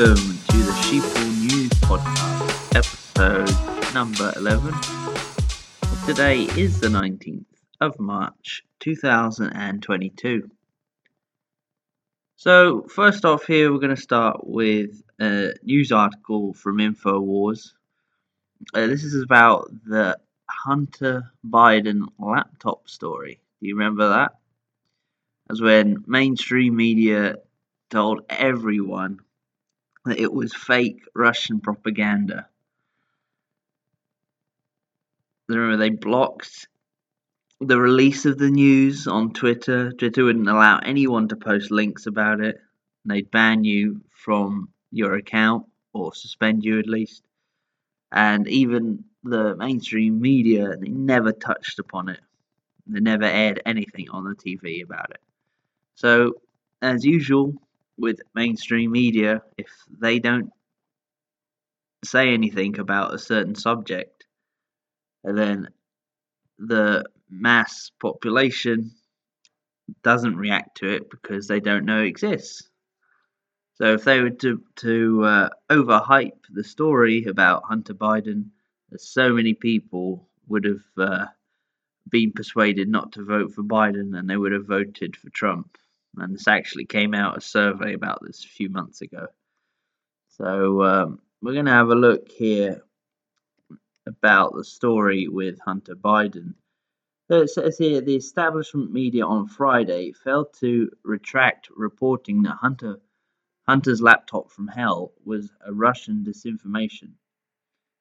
welcome 0.00 0.38
to 0.48 0.56
the 0.56 0.72
Sheeple 0.72 1.40
News 1.40 1.68
Podcast, 1.80 2.74
episode 2.74 3.92
number 3.92 4.32
11. 4.36 4.72
Today 6.06 6.44
is 6.58 6.80
the 6.80 6.88
19th 6.88 7.44
of 7.82 8.00
March 8.00 8.64
2022. 8.78 10.50
So, 12.36 12.86
first 12.88 13.26
off, 13.26 13.44
here 13.44 13.70
we're 13.70 13.78
going 13.78 13.94
to 13.94 14.00
start 14.00 14.46
with 14.46 15.02
a 15.20 15.52
news 15.62 15.92
article 15.92 16.54
from 16.54 16.78
InfoWars. 16.78 17.72
Uh, 18.72 18.86
this 18.86 19.04
is 19.04 19.22
about 19.22 19.70
the 19.86 20.18
Hunter 20.48 21.30
Biden 21.46 22.06
laptop 22.18 22.88
story. 22.88 23.42
Do 23.60 23.68
you 23.68 23.76
remember 23.76 24.08
that? 24.08 24.32
As 25.50 25.60
when 25.60 26.04
mainstream 26.06 26.74
media 26.74 27.36
told 27.90 28.22
everyone 28.30 29.20
that 30.04 30.18
it 30.18 30.32
was 30.32 30.54
fake 30.54 31.02
Russian 31.14 31.60
propaganda. 31.60 32.48
Remember, 35.48 35.76
they 35.76 35.90
blocked 35.90 36.68
the 37.60 37.78
release 37.78 38.24
of 38.24 38.38
the 38.38 38.50
news 38.50 39.06
on 39.06 39.32
Twitter. 39.32 39.92
Twitter 39.92 40.24
wouldn't 40.24 40.48
allow 40.48 40.78
anyone 40.78 41.28
to 41.28 41.36
post 41.36 41.70
links 41.70 42.06
about 42.06 42.40
it. 42.40 42.58
They'd 43.04 43.30
ban 43.30 43.64
you 43.64 44.00
from 44.10 44.70
your 44.90 45.14
account 45.14 45.66
or 45.92 46.14
suspend 46.14 46.64
you 46.64 46.78
at 46.78 46.86
least. 46.86 47.22
And 48.12 48.48
even 48.48 49.04
the 49.22 49.56
mainstream 49.56 50.20
media, 50.20 50.76
they 50.76 50.88
never 50.88 51.32
touched 51.32 51.78
upon 51.78 52.08
it. 52.08 52.20
They 52.86 53.00
never 53.00 53.24
aired 53.24 53.62
anything 53.66 54.08
on 54.10 54.24
the 54.24 54.34
TV 54.34 54.82
about 54.82 55.10
it. 55.10 55.20
So, 55.96 56.34
as 56.82 57.04
usual 57.04 57.54
with 58.00 58.20
mainstream 58.34 58.92
media, 58.92 59.42
if 59.58 59.68
they 60.00 60.18
don't 60.18 60.50
say 62.04 62.32
anything 62.32 62.78
about 62.78 63.14
a 63.14 63.18
certain 63.18 63.54
subject, 63.54 64.26
then 65.22 65.68
the 66.58 67.04
mass 67.28 67.90
population 68.00 68.90
doesn't 70.02 70.36
react 70.36 70.78
to 70.78 70.88
it 70.88 71.10
because 71.10 71.46
they 71.46 71.60
don't 71.60 71.84
know 71.84 72.02
it 72.02 72.06
exists. 72.06 72.68
So 73.74 73.94
if 73.94 74.04
they 74.04 74.20
were 74.20 74.30
to 74.30 74.62
to 74.76 75.24
uh, 75.24 75.48
overhype 75.70 76.44
the 76.50 76.64
story 76.64 77.24
about 77.24 77.64
Hunter 77.64 77.94
Biden, 77.94 78.50
so 78.96 79.32
many 79.32 79.54
people 79.54 80.28
would 80.48 80.64
have 80.64 80.84
uh, 80.98 81.26
been 82.10 82.32
persuaded 82.32 82.88
not 82.88 83.12
to 83.12 83.24
vote 83.24 83.52
for 83.54 83.62
Biden, 83.62 84.18
and 84.18 84.28
they 84.28 84.36
would 84.36 84.52
have 84.52 84.66
voted 84.66 85.16
for 85.16 85.30
Trump. 85.30 85.78
And 86.16 86.34
this 86.34 86.48
actually 86.48 86.86
came 86.86 87.14
out 87.14 87.36
a 87.36 87.40
survey 87.40 87.94
about 87.94 88.20
this 88.22 88.44
a 88.44 88.48
few 88.48 88.68
months 88.68 89.00
ago. 89.00 89.26
So 90.28 90.82
um, 90.82 91.20
we're 91.40 91.52
going 91.52 91.66
to 91.66 91.72
have 91.72 91.90
a 91.90 91.94
look 91.94 92.28
here 92.30 92.82
about 94.06 94.54
the 94.54 94.64
story 94.64 95.28
with 95.28 95.58
Hunter 95.60 95.94
Biden. 95.94 96.54
So 97.30 97.42
it 97.42 97.50
says 97.50 97.78
here 97.78 98.00
the 98.00 98.16
establishment 98.16 98.92
media 98.92 99.24
on 99.24 99.46
Friday 99.46 100.12
failed 100.12 100.52
to 100.60 100.90
retract 101.04 101.68
reporting 101.70 102.42
that 102.42 102.56
Hunter 102.56 103.00
Hunter's 103.68 104.02
laptop 104.02 104.50
from 104.50 104.66
hell 104.66 105.12
was 105.24 105.52
a 105.64 105.72
Russian 105.72 106.24
disinformation. 106.24 107.12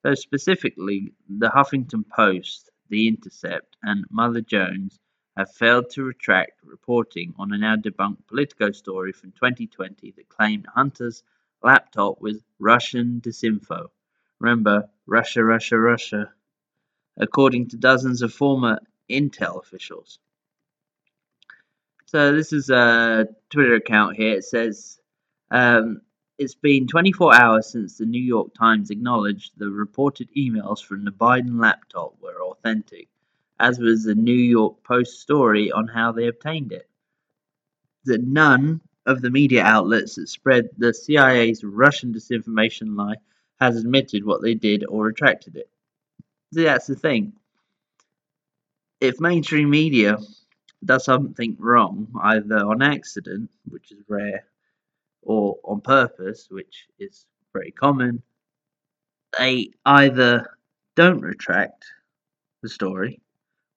So 0.03 0.15
specifically, 0.15 1.13
the 1.27 1.49
Huffington 1.49 2.07
Post, 2.09 2.71
The 2.89 3.07
Intercept, 3.07 3.75
and 3.83 4.05
Mother 4.09 4.41
Jones 4.41 4.97
have 5.39 5.51
failed 5.55 5.89
to 5.91 6.03
retract 6.03 6.59
reporting 6.65 7.33
on 7.39 7.53
a 7.53 7.57
now 7.57 7.75
debunked 7.77 8.27
Politico 8.27 8.71
story 8.71 9.13
from 9.13 9.31
2020 9.31 10.11
that 10.11 10.27
claimed 10.27 10.65
Hunter's 10.67 11.23
laptop 11.63 12.21
was 12.21 12.43
Russian 12.59 13.21
disinfo. 13.21 13.87
Remember, 14.39 14.89
Russia, 15.05 15.43
Russia, 15.43 15.79
Russia. 15.79 16.33
According 17.17 17.69
to 17.69 17.77
dozens 17.77 18.21
of 18.21 18.33
former 18.33 18.79
Intel 19.09 19.61
officials. 19.61 20.19
So 22.05 22.33
this 22.33 22.51
is 22.51 22.69
a 22.69 23.27
Twitter 23.49 23.75
account 23.75 24.17
here. 24.17 24.33
It 24.33 24.43
says 24.43 24.99
um, 25.51 26.01
it's 26.37 26.55
been 26.55 26.87
24 26.87 27.35
hours 27.35 27.71
since 27.71 27.97
the 27.97 28.05
New 28.05 28.21
York 28.21 28.53
Times 28.53 28.89
acknowledged 28.89 29.53
the 29.57 29.69
reported 29.69 30.27
emails 30.35 30.83
from 30.83 31.05
the 31.05 31.11
Biden 31.11 31.61
laptop 31.61 32.15
were 32.21 32.41
authentic, 32.43 33.07
as 33.59 33.79
was 33.79 34.03
the 34.03 34.15
New 34.15 34.31
York 34.31 34.83
Post 34.83 35.19
story 35.21 35.71
on 35.71 35.87
how 35.87 36.11
they 36.11 36.27
obtained 36.27 36.71
it. 36.71 36.87
That 38.05 38.23
none 38.23 38.81
of 39.05 39.21
the 39.21 39.29
media 39.29 39.63
outlets 39.63 40.15
that 40.15 40.29
spread 40.29 40.69
the 40.77 40.93
CIA's 40.93 41.63
Russian 41.63 42.13
disinformation 42.13 42.95
lie 42.95 43.15
has 43.59 43.77
admitted 43.77 44.25
what 44.25 44.41
they 44.41 44.53
did 44.53 44.85
or 44.87 45.05
retracted 45.05 45.55
it. 45.55 45.69
See, 46.53 46.63
that's 46.63 46.87
the 46.87 46.95
thing 46.95 47.33
if 49.01 49.19
mainstream 49.19 49.69
media 49.69 50.17
does 50.83 51.05
something 51.05 51.55
wrong, 51.59 52.07
either 52.21 52.57
on 52.57 52.81
accident, 52.81 53.49
which 53.67 53.91
is 53.91 53.99
rare, 54.07 54.45
or 55.21 55.57
on 55.63 55.81
purpose, 55.81 56.47
which 56.49 56.87
is 56.99 57.25
very 57.53 57.71
common, 57.71 58.21
they 59.37 59.71
either 59.85 60.57
don't 60.95 61.21
retract 61.21 61.85
the 62.61 62.69
story 62.69 63.21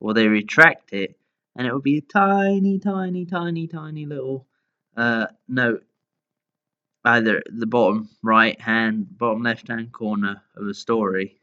or 0.03 0.13
they 0.13 0.27
retract 0.27 0.93
it 0.93 1.17
and 1.55 1.67
it 1.67 1.73
will 1.73 1.81
be 1.81 1.99
a 1.99 2.13
tiny, 2.13 2.79
tiny, 2.79 3.25
tiny, 3.25 3.69
tiny 3.69 4.05
little 4.05 4.47
uh, 4.97 5.27
note 5.49 5.85
either 7.05 7.39
at 7.39 7.45
the 7.51 7.67
bottom 7.67 8.09
right 8.23 8.61
hand, 8.61 9.07
bottom 9.17 9.43
left 9.43 9.69
hand 9.69 9.93
corner 9.93 10.43
of 10.57 10.67
the 10.67 10.75
story 10.75 11.41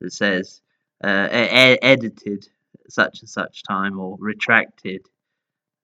that 0.00 0.12
says 0.12 0.60
uh, 1.02 1.28
edited 1.30 2.46
such 2.88 3.20
and 3.20 3.28
such 3.28 3.62
time 3.62 3.98
or 3.98 4.16
retracted 4.20 5.00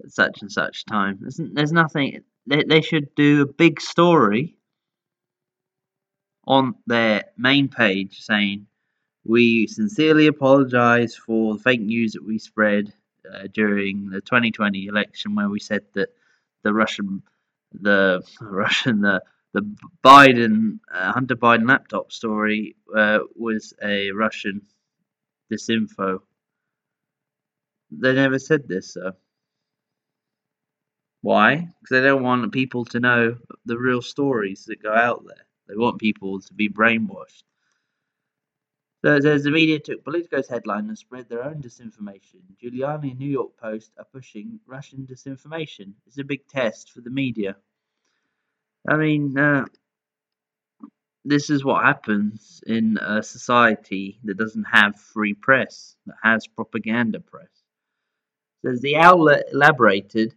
at 0.05 0.13
such 0.13 0.43
and 0.43 0.53
such 0.53 0.85
time. 0.85 1.19
There's, 1.21 1.41
there's 1.53 1.73
nothing. 1.73 2.21
They, 2.47 2.65
they 2.65 2.83
should 2.83 3.15
do 3.15 3.43
a 3.43 3.47
big 3.47 3.81
story 3.81 4.57
on 6.47 6.75
their 6.87 7.25
main 7.37 7.69
page 7.69 8.21
saying, 8.21 8.67
We 9.25 9.67
sincerely 9.67 10.27
apologize 10.27 11.15
for 11.17 11.55
the 11.55 11.63
fake 11.63 11.81
news 11.81 12.13
that 12.13 12.25
we 12.25 12.39
spread 12.39 12.93
uh, 13.33 13.49
during 13.53 14.11
the 14.11 14.21
2020 14.21 14.87
election 14.87 15.35
where 15.35 15.49
we 15.49 15.61
said 15.61 15.83
that 15.95 16.09
the 16.63 16.73
Russian, 16.73 17.23
the 17.73 18.23
Russian, 18.41 19.01
the 19.01 19.23
the 19.53 19.63
Biden 20.05 20.79
uh, 20.93 21.13
Hunter 21.13 21.35
Biden 21.37 21.69
laptop 21.69 22.13
story 22.13 22.77
uh, 22.97 23.19
was 23.35 23.75
a 23.83 24.13
Russian 24.13 24.63
disinfo 25.53 26.21
they 27.91 28.13
never 28.15 28.39
said 28.39 28.69
this, 28.69 28.95
though. 28.95 29.15
Why? 31.23 31.57
Because 31.57 31.91
they 31.91 32.01
don't 32.03 32.23
want 32.23 32.53
people 32.53 32.85
to 32.87 33.01
know 33.01 33.39
the 33.65 33.79
real 33.79 34.03
stories 34.03 34.65
that 34.67 34.83
go 34.83 34.95
out 34.95 35.25
there. 35.27 35.47
They 35.69 35.77
want 35.77 36.01
people 36.01 36.41
to 36.41 36.55
be 36.55 36.69
brainwashed. 36.69 37.43
So 39.03 39.15
it 39.15 39.22
says 39.22 39.44
the 39.44 39.50
media 39.50 39.78
took 39.78 40.05
Politico's 40.05 40.49
headline 40.49 40.88
and 40.88 40.99
spread 40.99 41.28
their 41.28 41.44
own 41.44 41.62
disinformation. 41.62 42.41
Giuliani 42.62 43.12
and 43.12 43.19
New 43.19 43.31
York 43.31 43.56
Post 43.56 43.93
are 43.99 44.05
pushing 44.05 44.61
Russian 44.66 45.06
disinformation. 45.11 45.94
It's 46.06 46.19
a 46.19 46.25
big 46.25 46.47
test 46.49 46.93
for 46.93 47.00
the 47.00 47.09
media. 47.10 47.56
I 48.87 48.97
mean, 48.97 49.39
uh, 49.39 49.65
this 51.25 51.48
is 51.48 51.65
what 51.65 51.84
happens 51.84 52.63
in 52.66 52.98
a 53.01 53.22
society 53.22 54.19
that 54.25 54.36
doesn't 54.36 54.65
have 54.65 54.98
free 54.98 55.34
press, 55.34 55.97
that 56.07 56.16
has 56.22 56.47
propaganda 56.47 57.21
press. 57.21 57.48
Says 58.65 58.83
the 58.83 58.97
outlet 58.97 59.45
elaborated, 59.53 60.34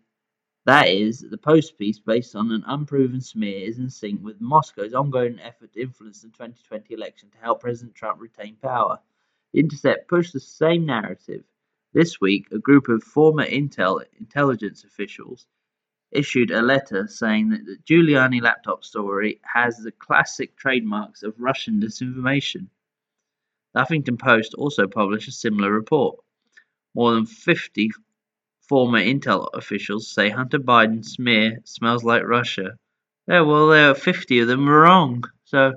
that 0.66 0.88
is, 0.88 1.20
the 1.20 1.38
Post 1.38 1.78
piece, 1.78 2.00
based 2.00 2.36
on 2.36 2.52
an 2.52 2.64
unproven 2.68 3.20
smear, 3.20 3.68
is 3.68 3.80
in 3.80 3.90
sync 3.90 4.24
with 4.24 4.40
Moscow's 4.40 4.94
ongoing 4.94 5.40
effort 5.40 5.74
to 5.74 5.82
influence 5.82 6.22
the 6.22 6.30
2020 6.30 6.94
election 6.94 7.30
to 7.32 7.38
help 7.38 7.62
President 7.62 7.96
Trump 7.96 8.22
retain 8.22 8.56
power. 8.62 9.00
The 9.52 9.60
Intercept 9.60 10.08
pushed 10.08 10.32
the 10.32 10.40
same 10.40 10.86
narrative. 10.86 11.44
This 11.94 12.22
week, 12.22 12.48
a 12.52 12.60
group 12.60 12.88
of 12.88 13.04
former 13.04 13.46
Intel 13.46 14.04
intelligence 14.20 14.84
officials 14.84 15.46
issued 16.12 16.52
a 16.52 16.62
letter 16.62 17.08
saying 17.08 17.50
that 17.50 17.66
the 17.66 17.78
Giuliani 17.86 18.42
laptop 18.42 18.84
story 18.84 19.42
has 19.44 19.78
the 19.78 19.92
classic 19.92 20.56
trademarks 20.56 21.24
of 21.24 21.40
Russian 21.40 21.82
disinformation. 21.82 22.68
The 23.74 23.82
Huffington 23.82 24.18
Post 24.18 24.54
also 24.54 24.88
published 24.88 25.28
a 25.28 25.32
similar 25.32 25.72
report. 25.72 26.20
More 26.94 27.14
than 27.14 27.26
50 27.26 27.92
Former 28.70 29.00
Intel 29.00 29.50
officials 29.54 30.08
say 30.14 30.30
Hunter 30.30 30.60
Biden's 30.60 31.14
smear 31.14 31.60
smells 31.66 32.04
like 32.04 32.24
Russia. 32.24 32.78
Yeah, 33.28 33.42
well, 33.42 33.68
there 33.68 33.92
are 33.92 33.96
50 33.96 34.40
of 34.40 34.48
them 34.48 34.68
wrong. 34.68 35.24
So, 35.46 35.74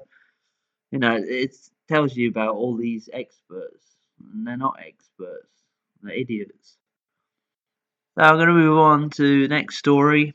you 0.90 0.98
know, 0.98 1.16
it 1.16 1.54
tells 1.88 2.16
you 2.16 2.28
about 2.28 2.54
all 2.54 2.76
these 2.76 3.08
experts. 3.12 3.96
And 4.32 4.46
they're 4.46 4.56
not 4.56 4.78
experts, 4.78 5.64
they're 6.02 6.14
idiots. 6.14 6.76
So 8.16 8.24
I'm 8.24 8.36
going 8.36 8.48
to 8.48 8.54
move 8.54 8.78
on 8.78 9.10
to 9.10 9.42
the 9.42 9.48
next 9.48 9.76
story. 9.76 10.32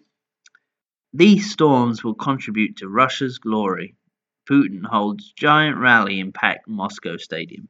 These 1.13 1.51
storms 1.51 2.03
will 2.03 2.13
contribute 2.13 2.77
to 2.77 2.87
Russia's 2.87 3.39
glory. 3.39 3.95
Putin 4.49 4.85
holds 4.85 5.31
giant 5.33 5.77
rally 5.77 6.19
in 6.19 6.31
packed 6.31 6.67
Moscow 6.67 7.17
stadium. 7.17 7.67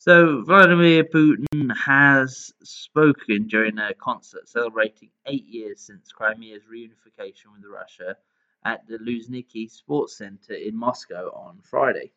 So 0.00 0.40
Vladimir 0.40 1.04
Putin 1.04 1.76
has 1.76 2.54
spoken 2.62 3.48
during 3.48 3.78
a 3.78 3.92
concert 3.92 4.48
celebrating 4.48 5.10
eight 5.26 5.46
years 5.46 5.82
since 5.82 6.10
Crimea's 6.10 6.62
reunification 6.72 7.52
with 7.52 7.66
Russia 7.70 8.16
at 8.64 8.88
the 8.88 8.96
Luzhniki 8.96 9.70
Sports 9.70 10.16
Center 10.16 10.54
in 10.54 10.74
Moscow 10.74 11.30
on 11.34 11.60
Friday. 11.62 12.12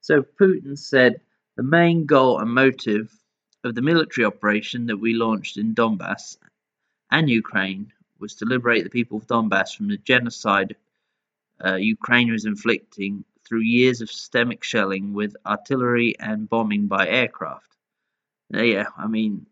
So 0.00 0.22
Putin 0.22 0.78
said 0.78 1.20
the 1.56 1.64
main 1.64 2.06
goal 2.06 2.38
and 2.38 2.54
motive 2.54 3.12
of 3.64 3.74
the 3.74 3.82
military 3.82 4.24
operation 4.24 4.86
that 4.86 4.98
we 4.98 5.12
launched 5.12 5.56
in 5.56 5.74
Donbass 5.74 6.36
and 7.10 7.28
Ukraine 7.28 7.92
was 8.20 8.36
to 8.36 8.44
liberate 8.44 8.84
the 8.84 8.90
people 8.90 9.18
of 9.18 9.26
Donbass 9.26 9.76
from 9.76 9.88
the 9.88 9.96
genocide 9.96 10.76
uh, 11.64 11.74
Ukraine 11.74 12.30
was 12.30 12.44
inflicting 12.44 13.24
through 13.48 13.60
years 13.60 14.00
of 14.00 14.10
systemic 14.10 14.62
shelling 14.62 15.14
with 15.14 15.34
artillery 15.46 16.14
and 16.20 16.48
bombing 16.48 16.86
by 16.86 17.08
aircraft. 17.08 17.76
Yeah, 18.50 18.86
I 18.96 19.06
mean, 19.06 19.46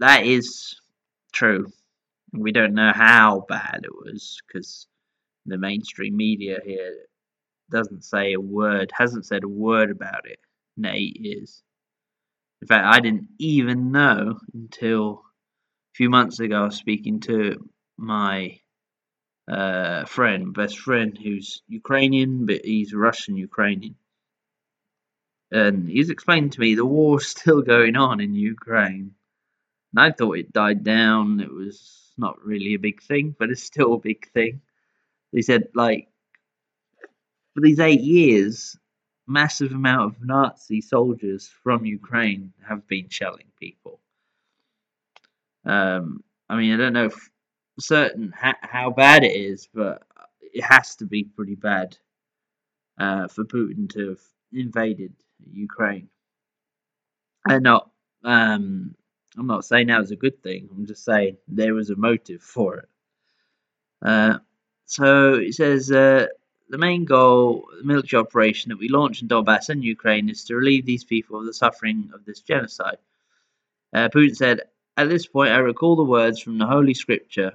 that 0.00 0.26
is 0.26 0.80
true. 1.32 1.66
We 2.32 2.52
don't 2.52 2.74
know 2.74 2.92
how 2.94 3.44
bad 3.48 3.80
it 3.84 3.94
was 3.94 4.40
because 4.46 4.86
the 5.46 5.58
mainstream 5.58 6.16
media 6.16 6.58
here 6.64 6.96
doesn't 7.70 8.04
say 8.04 8.32
a 8.32 8.40
word, 8.40 8.92
hasn't 8.92 9.26
said 9.26 9.44
a 9.44 9.48
word 9.48 9.90
about 9.90 10.26
it. 10.28 10.38
Nay, 10.76 11.00
is. 11.00 11.62
In 12.62 12.68
fact, 12.68 12.86
I 12.86 13.00
didn't 13.00 13.28
even 13.38 13.90
know 13.92 14.38
until 14.54 15.22
a 15.92 15.94
few 15.94 16.10
months 16.10 16.40
ago 16.40 16.62
I 16.62 16.64
was 16.66 16.76
speaking 16.76 17.20
to 17.20 17.56
my 17.96 18.58
uh, 19.48 20.04
friend, 20.04 20.52
best 20.52 20.78
friend, 20.78 21.18
who's 21.20 21.62
Ukrainian, 21.68 22.46
but 22.46 22.64
he's 22.64 22.94
Russian 22.94 23.36
Ukrainian. 23.36 23.96
And 25.50 25.88
he's 25.88 26.10
explained 26.10 26.52
to 26.52 26.60
me 26.60 26.74
the 26.74 26.86
war's 26.86 27.26
still 27.36 27.62
going 27.62 27.96
on 27.96 28.20
in 28.20 28.34
Ukraine. 28.34 29.14
And 29.92 30.00
I 30.00 30.12
thought 30.12 30.38
it 30.38 30.52
died 30.52 30.84
down, 30.84 31.40
it 31.40 31.52
was 31.52 32.12
not 32.16 32.44
really 32.44 32.74
a 32.74 32.78
big 32.78 33.02
thing, 33.02 33.34
but 33.38 33.50
it's 33.50 33.62
still 33.62 33.94
a 33.94 33.98
big 33.98 34.30
thing. 34.32 34.60
He 35.32 35.42
said, 35.42 35.68
like, 35.74 36.08
for 37.54 37.60
these 37.60 37.80
eight 37.80 38.00
years, 38.00 38.76
massive 39.26 39.72
amount 39.72 40.14
of 40.14 40.24
Nazi 40.24 40.80
soldiers 40.80 41.50
from 41.62 41.86
Ukraine 41.86 42.52
have 42.68 42.86
been 42.86 43.08
shelling 43.08 43.46
people. 43.58 44.00
Um, 45.64 46.22
I 46.48 46.56
mean, 46.56 46.74
I 46.74 46.76
don't 46.76 46.92
know 46.92 47.06
if 47.06 47.29
certain 47.80 48.32
ha- 48.36 48.58
how 48.60 48.90
bad 48.90 49.24
it 49.24 49.34
is, 49.34 49.68
but 49.72 50.02
it 50.40 50.64
has 50.64 50.96
to 50.96 51.06
be 51.06 51.24
pretty 51.24 51.54
bad 51.54 51.96
uh, 52.98 53.28
for 53.28 53.44
Putin 53.44 53.88
to 53.90 54.10
have 54.10 54.20
invaded 54.52 55.12
Ukraine. 55.52 56.08
And 57.48 57.62
not, 57.62 57.90
um, 58.24 58.94
I'm 59.38 59.46
not 59.46 59.64
saying 59.64 59.86
that 59.86 60.00
was 60.00 60.10
a 60.10 60.16
good 60.16 60.42
thing. 60.42 60.68
I'm 60.70 60.86
just 60.86 61.04
saying 61.04 61.38
there 61.48 61.74
was 61.74 61.90
a 61.90 61.96
motive 61.96 62.42
for 62.42 62.78
it. 62.78 62.88
Uh, 64.02 64.38
so 64.86 65.34
it 65.34 65.54
says 65.54 65.90
uh, 65.90 66.26
the 66.68 66.78
main 66.78 67.04
goal, 67.04 67.68
the 67.78 67.84
military 67.84 68.20
operation 68.20 68.70
that 68.70 68.78
we 68.78 68.88
launched 68.88 69.22
in 69.22 69.28
Donbass 69.28 69.68
and 69.68 69.84
Ukraine, 69.84 70.28
is 70.28 70.44
to 70.44 70.56
relieve 70.56 70.84
these 70.84 71.04
people 71.04 71.38
of 71.38 71.46
the 71.46 71.54
suffering 71.54 72.10
of 72.14 72.24
this 72.24 72.40
genocide. 72.40 72.98
Uh, 73.92 74.08
Putin 74.08 74.36
said, 74.36 74.60
At 74.96 75.08
this 75.08 75.26
point, 75.26 75.52
I 75.52 75.58
recall 75.58 75.96
the 75.96 76.04
words 76.04 76.40
from 76.40 76.58
the 76.58 76.66
Holy 76.66 76.94
Scripture 76.94 77.52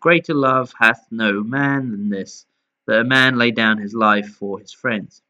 Greater 0.00 0.32
love 0.32 0.72
hath 0.78 1.06
no 1.10 1.42
man 1.42 1.90
than 1.90 2.08
this, 2.08 2.46
that 2.86 3.00
a 3.00 3.04
man 3.04 3.36
lay 3.36 3.50
down 3.50 3.76
his 3.76 3.94
life 3.94 4.28
for 4.28 4.58
his 4.58 4.72
friends. 4.72 5.22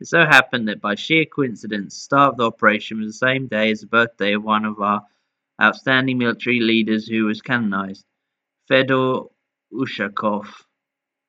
It 0.00 0.08
so 0.08 0.26
happened 0.26 0.68
that 0.68 0.80
by 0.80 0.96
sheer 0.96 1.24
coincidence, 1.24 1.94
the 1.94 2.00
start 2.00 2.32
of 2.32 2.36
the 2.38 2.46
operation 2.46 2.98
was 2.98 3.08
the 3.08 3.26
same 3.26 3.46
day 3.46 3.70
as 3.70 3.80
the 3.80 3.86
birthday 3.86 4.34
of 4.34 4.42
one 4.42 4.64
of 4.64 4.80
our 4.80 5.06
outstanding 5.62 6.18
military 6.18 6.60
leaders 6.60 7.06
who 7.06 7.24
was 7.26 7.40
canonized, 7.40 8.04
Fedor 8.66 9.22
Ushakov. 9.72 10.46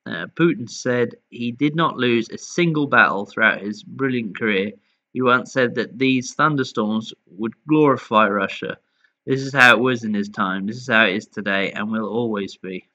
Uh, 0.06 0.26
Putin 0.34 0.68
said 0.68 1.16
he 1.28 1.52
did 1.52 1.76
not 1.76 1.96
lose 1.96 2.28
a 2.30 2.38
single 2.38 2.86
battle 2.88 3.26
throughout 3.26 3.60
his 3.60 3.84
brilliant 3.84 4.36
career. 4.36 4.72
He 5.12 5.22
once 5.22 5.52
said 5.52 5.76
that 5.76 5.98
these 5.98 6.34
thunderstorms 6.34 7.12
would 7.26 7.54
glorify 7.68 8.28
Russia. 8.28 8.78
This 9.26 9.42
is 9.42 9.52
how 9.52 9.76
it 9.76 9.80
was 9.80 10.04
in 10.04 10.14
his 10.14 10.28
time. 10.28 10.66
This 10.66 10.76
is 10.76 10.88
how 10.88 11.04
it 11.06 11.16
is 11.16 11.26
today, 11.26 11.72
and 11.72 11.90
will 11.90 12.08
always 12.08 12.56
be. 12.56 12.88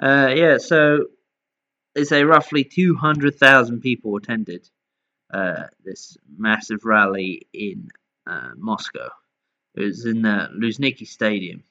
Uh, 0.00 0.32
yeah, 0.34 0.58
so 0.58 1.06
they 1.94 2.04
say 2.04 2.24
roughly 2.24 2.64
200,000 2.64 3.80
people 3.80 4.16
attended 4.16 4.68
uh, 5.32 5.64
this 5.84 6.16
massive 6.36 6.84
rally 6.84 7.46
in 7.52 7.88
uh, 8.26 8.50
Moscow. 8.56 9.08
It 9.74 9.82
was 9.82 10.04
in 10.06 10.22
the 10.22 10.50
Luzhniki 10.54 11.06
Stadium. 11.06 11.62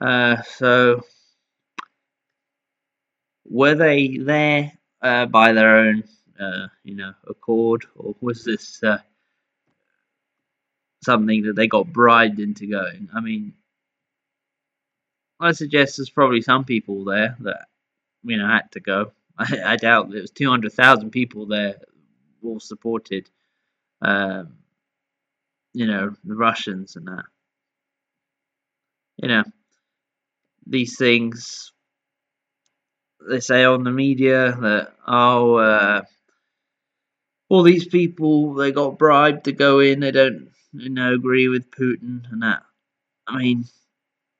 Uh, 0.00 0.42
so, 0.42 1.02
were 3.44 3.74
they 3.74 4.18
there 4.18 4.72
uh, 5.02 5.26
by 5.26 5.52
their 5.52 5.76
own, 5.76 6.04
uh, 6.38 6.66
you 6.84 6.96
know, 6.96 7.12
accord, 7.28 7.86
or 7.96 8.14
was 8.20 8.44
this 8.44 8.82
uh, 8.82 8.98
something 11.06 11.44
that 11.44 11.56
they 11.56 11.66
got 11.68 11.90
bribed 11.90 12.38
into 12.38 12.66
going. 12.66 13.08
I 13.14 13.20
mean, 13.20 13.54
I 15.40 15.52
suggest 15.52 15.96
there's 15.96 16.10
probably 16.10 16.42
some 16.42 16.64
people 16.64 17.04
there 17.04 17.36
that 17.40 17.66
you 18.22 18.36
know 18.36 18.46
had 18.46 18.70
to 18.72 18.80
go. 18.80 19.12
I, 19.38 19.60
I 19.64 19.76
doubt 19.76 20.10
there 20.10 20.20
was 20.20 20.30
200,000 20.30 21.10
people 21.10 21.46
there 21.46 21.76
all 22.42 22.60
supported, 22.60 23.28
um, 24.02 24.54
you 25.72 25.86
know, 25.86 26.14
the 26.24 26.34
Russians 26.34 26.96
and 26.96 27.06
that. 27.06 27.24
You 29.18 29.28
know, 29.28 29.44
these 30.66 30.96
things 30.98 31.72
they 33.28 33.40
say 33.40 33.64
on 33.64 33.84
the 33.84 33.90
media 33.90 34.56
that 34.60 34.92
oh, 35.06 35.54
uh, 35.56 36.02
all 37.48 37.62
these 37.62 37.86
people 37.86 38.54
they 38.54 38.72
got 38.72 38.98
bribed 38.98 39.44
to 39.44 39.52
go 39.52 39.80
in. 39.80 40.00
They 40.00 40.10
don't 40.10 40.50
you 40.78 40.90
know, 40.90 41.14
agree 41.14 41.48
with 41.48 41.70
Putin 41.70 42.30
and 42.30 42.42
that. 42.42 42.62
I 43.26 43.38
mean, 43.38 43.64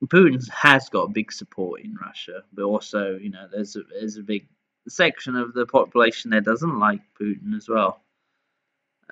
Putin 0.05 0.47
has 0.49 0.89
got 0.89 1.13
big 1.13 1.31
support 1.31 1.81
in 1.81 1.95
Russia, 1.95 2.43
but 2.53 2.63
also, 2.63 3.17
you 3.17 3.29
know, 3.29 3.47
there's 3.51 3.75
a, 3.75 3.81
there's 3.91 4.17
a 4.17 4.23
big 4.23 4.47
section 4.87 5.35
of 5.35 5.53
the 5.53 5.65
population 5.65 6.31
that 6.31 6.45
doesn't 6.45 6.79
like 6.79 7.01
Putin 7.19 7.55
as 7.55 7.67
well. 7.67 8.01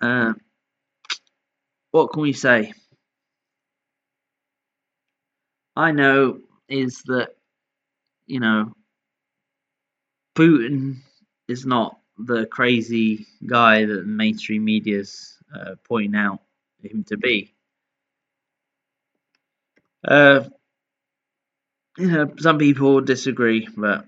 Uh, 0.01 0.33
what 1.91 2.11
can 2.11 2.21
we 2.21 2.33
say? 2.33 2.73
I 5.75 5.91
know 5.91 6.39
is 6.69 7.01
that, 7.03 7.35
you 8.27 8.39
know, 8.39 8.73
Putin 10.35 10.97
is 11.47 11.65
not 11.65 11.99
the 12.17 12.45
crazy 12.45 13.25
guy 13.45 13.85
that 13.85 13.93
the 13.93 14.03
mainstream 14.03 14.65
media's 14.65 15.37
uh, 15.53 15.75
pointing 15.83 16.15
out 16.15 16.41
him 16.91 17.03
to 17.05 17.17
be. 17.17 17.53
Uh, 20.07 20.45
you 21.97 22.07
know, 22.07 22.31
some 22.37 22.57
people 22.57 23.01
disagree, 23.01 23.67
but 23.75 24.05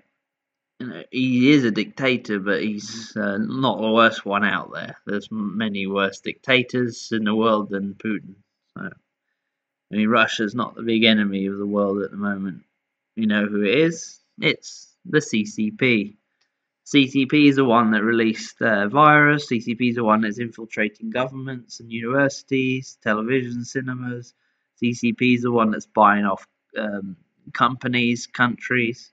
you 0.80 0.88
know, 0.88 1.04
he 1.12 1.52
is 1.52 1.64
a 1.64 1.72
dictator, 1.72 2.40
but 2.40 2.62
he's 2.62 3.16
uh, 3.16 3.38
not 3.38 3.82
the 3.82 3.92
worst 3.92 4.26
one 4.26 4.44
out 4.44 4.72
there. 4.74 4.98
There's 5.06 5.30
many 5.32 5.88
worse 5.88 6.20
dictators 6.20 7.10
in 7.12 7.24
the 7.24 7.36
world 7.36 7.70
than 7.70 7.96
Putin. 7.96 8.36
So, 8.76 8.82
I 8.84 9.96
mean, 9.96 10.10
Russia's 10.10 10.54
not 10.54 10.76
the 10.76 10.84
big 10.84 11.04
enemy 11.04 11.48
of 11.48 11.58
the 11.58 11.66
world 11.66 12.04
at 12.04 12.12
the 12.12 12.18
moment. 12.18 12.64
You 13.16 13.28
know 13.28 13.46
who 13.46 13.64
it 13.64 13.80
is? 13.80 14.20
It's 14.40 14.94
the 15.06 15.20
CCP. 15.20 16.18
CCP 16.88 17.50
is 17.50 17.58
the 17.58 17.66
one 17.66 17.92
that 17.92 18.02
released 18.02 18.60
the 18.60 18.88
virus. 18.90 19.52
CCP 19.52 19.90
is 19.90 19.96
the 19.96 20.06
one 20.06 20.22
that's 20.22 20.40
infiltrating 20.40 21.10
governments 21.10 21.82
and 21.82 21.92
universities, 21.92 22.98
television, 23.04 23.66
cinemas. 23.66 24.34
CCP 24.82 25.36
is 25.36 25.42
the 25.42 25.52
one 25.52 25.72
that's 25.72 25.86
buying 25.86 26.24
off 26.24 26.48
um, 26.78 27.18
companies, 27.52 28.26
countries, 28.26 29.12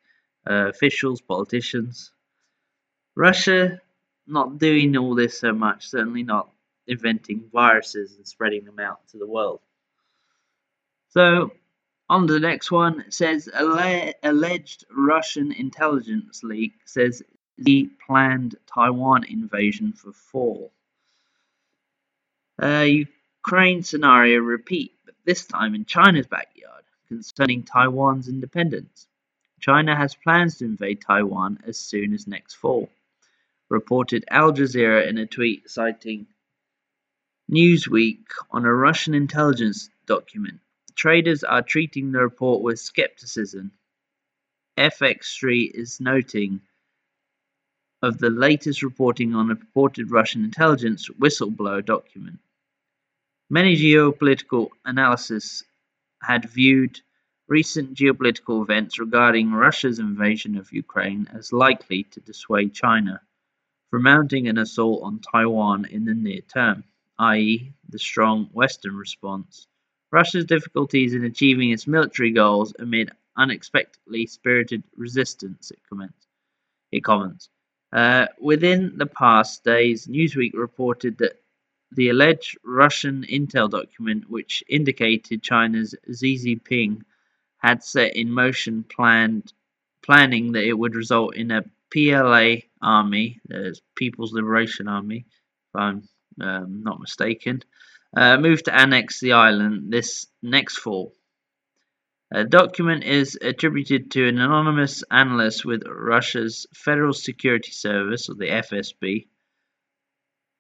uh, 0.48 0.68
officials, 0.68 1.20
politicians. 1.20 2.12
Russia 3.16 3.80
not 4.24 4.58
doing 4.58 4.96
all 4.96 5.16
this 5.16 5.40
so 5.40 5.52
much, 5.52 5.88
certainly 5.88 6.22
not 6.22 6.50
inventing 6.86 7.50
viruses 7.52 8.14
and 8.14 8.26
spreading 8.26 8.64
them 8.64 8.78
out 8.78 9.00
to 9.08 9.18
the 9.18 9.26
world. 9.26 9.60
So, 11.08 11.50
on 12.08 12.28
to 12.28 12.34
the 12.34 12.40
next 12.40 12.70
one. 12.70 13.00
It 13.00 13.14
says 13.14 13.48
alleged 13.52 14.84
Russian 14.90 15.50
intelligence 15.50 16.44
leak 16.44 16.74
says 16.84 17.22
the 17.58 17.88
planned 18.06 18.56
Taiwan 18.66 19.24
invasion 19.24 19.92
for 19.92 20.12
fall. 20.12 20.72
Uh, 22.60 22.86
Ukraine 23.44 23.82
scenario 23.82 24.40
repeat, 24.40 24.92
but 25.04 25.14
this 25.24 25.44
time 25.46 25.74
in 25.74 25.84
China's 25.84 26.26
backyard, 26.26 26.84
concerning 27.08 27.62
Taiwan's 27.62 28.28
independence. 28.28 29.06
China 29.60 29.96
has 29.96 30.14
plans 30.14 30.58
to 30.58 30.64
invade 30.64 31.00
Taiwan 31.00 31.58
as 31.66 31.78
soon 31.78 32.12
as 32.12 32.26
next 32.26 32.54
fall, 32.54 32.90
reported 33.68 34.24
Al 34.28 34.52
Jazeera 34.52 35.06
in 35.08 35.18
a 35.18 35.26
tweet 35.26 35.70
citing 35.70 36.26
Newsweek 37.50 38.24
on 38.50 38.64
a 38.64 38.74
Russian 38.74 39.14
intelligence 39.14 39.90
document. 40.06 40.60
Traders 40.94 41.44
are 41.44 41.62
treating 41.62 42.12
the 42.12 42.20
report 42.20 42.62
with 42.62 42.78
skepticism. 42.78 43.72
FX 44.76 45.24
Street 45.24 45.72
is 45.74 46.00
noting 46.00 46.60
of 48.04 48.18
the 48.18 48.28
latest 48.28 48.82
reporting 48.82 49.34
on 49.34 49.50
a 49.50 49.56
purported 49.56 50.10
Russian 50.10 50.44
intelligence 50.44 51.08
whistleblower 51.08 51.82
document. 51.84 52.38
Many 53.48 53.76
geopolitical 53.76 54.68
analysts 54.84 55.64
had 56.22 56.50
viewed 56.50 57.00
recent 57.48 57.94
geopolitical 57.94 58.62
events 58.62 58.98
regarding 58.98 59.52
Russia's 59.52 59.98
invasion 59.98 60.56
of 60.56 60.72
Ukraine 60.72 61.28
as 61.32 61.52
likely 61.52 62.02
to 62.04 62.20
dissuade 62.20 62.74
China 62.74 63.22
from 63.90 64.02
mounting 64.02 64.48
an 64.48 64.58
assault 64.58 65.02
on 65.02 65.20
Taiwan 65.20 65.86
in 65.86 66.04
the 66.04 66.14
near 66.14 66.42
term, 66.42 66.84
i.e., 67.18 67.72
the 67.88 67.98
strong 67.98 68.46
Western 68.52 68.96
response. 68.96 69.66
Russia's 70.10 70.44
difficulties 70.44 71.14
in 71.14 71.24
achieving 71.24 71.70
its 71.70 71.86
military 71.86 72.32
goals 72.32 72.74
amid 72.78 73.12
unexpectedly 73.36 74.26
spirited 74.26 74.82
resistance, 74.94 75.70
it 75.70 75.80
comments. 75.88 76.26
It 76.92 77.02
comments. 77.02 77.48
Uh, 77.94 78.26
within 78.40 78.98
the 78.98 79.06
past 79.06 79.62
days, 79.62 80.08
Newsweek 80.08 80.52
reported 80.54 81.18
that 81.18 81.40
the 81.92 82.08
alleged 82.08 82.58
Russian 82.64 83.22
intel 83.22 83.70
document, 83.70 84.28
which 84.28 84.64
indicated 84.68 85.44
China's 85.44 85.94
Xi 86.12 86.36
Jinping 86.36 87.02
had 87.58 87.84
set 87.84 88.16
in 88.16 88.32
motion 88.32 88.82
planned 88.82 89.52
planning 90.02 90.52
that 90.52 90.64
it 90.64 90.74
would 90.74 90.96
result 90.96 91.36
in 91.36 91.52
a 91.52 91.64
PLA 91.92 92.56
army, 92.82 93.40
the 93.46 93.78
People's 93.94 94.32
Liberation 94.32 94.88
Army, 94.88 95.26
if 95.28 95.76
I'm 95.80 96.08
um, 96.40 96.82
not 96.82 97.00
mistaken, 97.00 97.62
uh, 98.16 98.36
moved 98.38 98.64
to 98.64 98.74
annex 98.74 99.20
the 99.20 99.32
island 99.32 99.92
this 99.92 100.26
next 100.42 100.78
fall. 100.78 101.14
The 102.30 102.44
document 102.44 103.04
is 103.04 103.38
attributed 103.40 104.10
to 104.12 104.26
an 104.26 104.38
anonymous 104.38 105.04
analyst 105.10 105.64
with 105.64 105.86
Russia's 105.86 106.66
Federal 106.74 107.12
Security 107.12 107.70
Service, 107.70 108.28
or 108.28 108.34
the 108.34 108.48
FSB, 108.48 109.26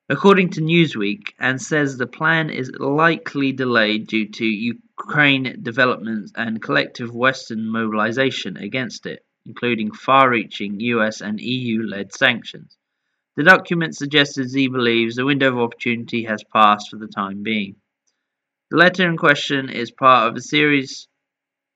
according 0.08 0.50
to 0.50 0.60
Newsweek, 0.60 1.32
and 1.38 1.60
says 1.60 1.96
the 1.96 2.06
plan 2.06 2.50
is 2.50 2.70
likely 2.78 3.52
delayed 3.52 4.06
due 4.06 4.28
to 4.28 4.44
Ukraine 4.44 5.58
developments 5.62 6.32
and 6.36 6.62
collective 6.62 7.14
Western 7.14 7.66
mobilization 7.66 8.58
against 8.58 9.06
it, 9.06 9.24
including 9.46 9.90
far 9.90 10.30
reaching 10.30 10.80
US 10.80 11.22
and 11.22 11.40
EU 11.40 11.82
led 11.82 12.12
sanctions. 12.12 12.76
The 13.36 13.42
document 13.42 13.96
suggested 13.96 14.50
Xi 14.50 14.68
believes 14.68 15.16
the 15.16 15.24
window 15.24 15.48
of 15.48 15.58
opportunity 15.58 16.24
has 16.24 16.44
passed 16.44 16.90
for 16.90 16.98
the 16.98 17.08
time 17.08 17.42
being. 17.42 17.76
The 18.70 18.76
letter 18.76 19.08
in 19.08 19.16
question 19.16 19.70
is 19.70 19.90
part 19.90 20.28
of 20.28 20.36
a 20.36 20.40
series 20.40 21.08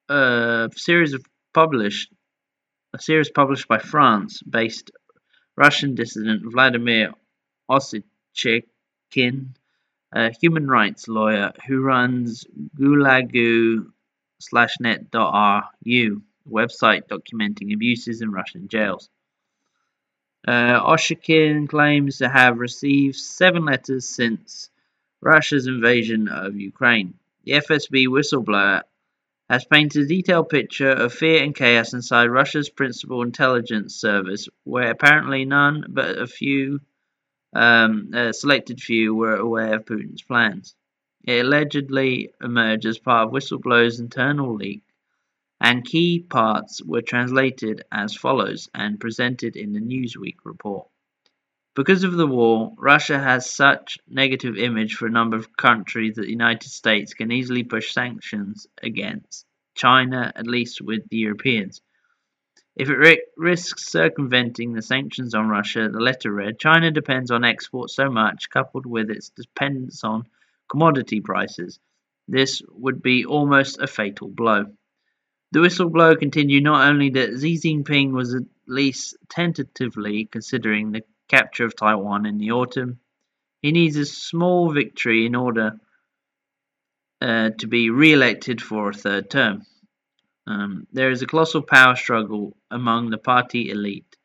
a 0.08 0.70
series 0.74 1.14
of 1.14 1.24
published 1.52 2.12
a 2.94 2.98
series 2.98 3.30
published 3.30 3.68
by 3.68 3.78
France-based 3.78 4.90
Russian 5.56 5.94
dissident 5.94 6.42
Vladimir 6.50 7.12
Osechkin, 7.70 9.48
a 10.12 10.30
human 10.40 10.68
rights 10.68 11.06
lawyer 11.06 11.52
who 11.66 11.82
runs 11.82 12.46
gulagu 12.78 13.86
net.ru, 14.80 15.18
a 15.18 16.50
website 16.50 17.02
documenting 17.08 17.74
abuses 17.74 18.22
in 18.22 18.30
Russian 18.30 18.68
jails. 18.68 19.10
Uh, 20.46 20.80
Oshikin 20.80 21.68
claims 21.68 22.18
to 22.18 22.28
have 22.28 22.58
received 22.58 23.16
seven 23.16 23.66
letters 23.66 24.08
since 24.08 24.70
Russia's 25.20 25.66
invasion 25.66 26.28
of 26.28 26.56
Ukraine. 26.56 27.14
The 27.44 27.52
FSB 27.52 28.06
whistleblower 28.06 28.82
has 29.48 29.64
painted 29.64 30.04
a 30.04 30.06
detailed 30.06 30.48
picture 30.48 30.90
of 30.90 31.12
fear 31.12 31.42
and 31.42 31.54
chaos 31.54 31.94
inside 31.94 32.26
Russia's 32.26 32.68
principal 32.68 33.22
intelligence 33.22 33.94
service, 33.94 34.48
where 34.64 34.90
apparently 34.90 35.44
none 35.44 35.86
but 35.88 36.18
a 36.18 36.26
few, 36.26 36.80
um, 37.54 38.10
a 38.12 38.32
selected 38.32 38.80
few, 38.80 39.14
were 39.14 39.36
aware 39.36 39.76
of 39.76 39.86
Putin's 39.86 40.22
plans. 40.22 40.74
It 41.24 41.44
allegedly 41.44 42.32
emerged 42.42 42.86
as 42.86 42.98
part 42.98 43.26
of 43.26 43.32
whistleblowers' 43.32 44.00
internal 44.00 44.54
leak, 44.54 44.82
and 45.60 45.84
key 45.84 46.20
parts 46.20 46.82
were 46.82 47.02
translated 47.02 47.84
as 47.90 48.14
follows 48.14 48.68
and 48.74 49.00
presented 49.00 49.56
in 49.56 49.72
the 49.72 49.80
Newsweek 49.80 50.36
report. 50.44 50.88
Because 51.78 52.02
of 52.02 52.16
the 52.16 52.26
war, 52.26 52.74
Russia 52.76 53.20
has 53.20 53.48
such 53.48 54.00
negative 54.08 54.56
image 54.56 54.96
for 54.96 55.06
a 55.06 55.12
number 55.12 55.36
of 55.36 55.56
countries 55.56 56.16
that 56.16 56.22
the 56.22 56.28
United 56.28 56.68
States 56.68 57.14
can 57.14 57.30
easily 57.30 57.62
push 57.62 57.92
sanctions 57.92 58.66
against 58.82 59.46
China, 59.76 60.32
at 60.34 60.48
least 60.48 60.80
with 60.80 61.08
the 61.08 61.18
Europeans. 61.18 61.80
If 62.74 62.90
it 62.90 63.20
risks 63.36 63.86
circumventing 63.86 64.72
the 64.72 64.82
sanctions 64.82 65.36
on 65.36 65.48
Russia, 65.48 65.88
the 65.88 66.00
letter 66.00 66.32
read, 66.32 66.58
China 66.58 66.90
depends 66.90 67.30
on 67.30 67.44
exports 67.44 67.94
so 67.94 68.10
much, 68.10 68.50
coupled 68.50 68.84
with 68.84 69.08
its 69.08 69.30
dependence 69.30 70.02
on 70.02 70.26
commodity 70.68 71.20
prices. 71.20 71.78
This 72.26 72.60
would 72.70 73.00
be 73.00 73.24
almost 73.24 73.80
a 73.80 73.86
fatal 73.86 74.26
blow. 74.26 74.64
The 75.52 75.60
whistleblower 75.60 76.18
continued 76.18 76.64
not 76.64 76.88
only 76.88 77.10
that 77.10 77.38
Xi 77.40 77.56
Jinping 77.56 78.10
was 78.10 78.34
at 78.34 78.42
least 78.66 79.16
tentatively 79.28 80.24
considering 80.24 80.90
the 80.90 81.04
capture 81.28 81.64
of 81.64 81.76
Taiwan 81.76 82.26
in 82.26 82.38
the 82.38 82.52
autumn. 82.52 82.98
He 83.62 83.72
needs 83.72 83.96
a 83.96 84.06
small 84.06 84.72
victory 84.72 85.26
in 85.26 85.34
order 85.34 85.78
uh, 87.20 87.50
to 87.58 87.66
be 87.66 87.90
re-elected 87.90 88.62
for 88.62 88.90
a 88.90 88.94
third 88.94 89.30
term. 89.30 89.62
Um, 90.46 90.86
there 90.92 91.10
is 91.10 91.22
a 91.22 91.26
colossal 91.26 91.62
power 91.62 91.96
struggle 91.96 92.56
among 92.70 93.10
the 93.10 93.18
party 93.18 93.70
elite. 93.70 94.16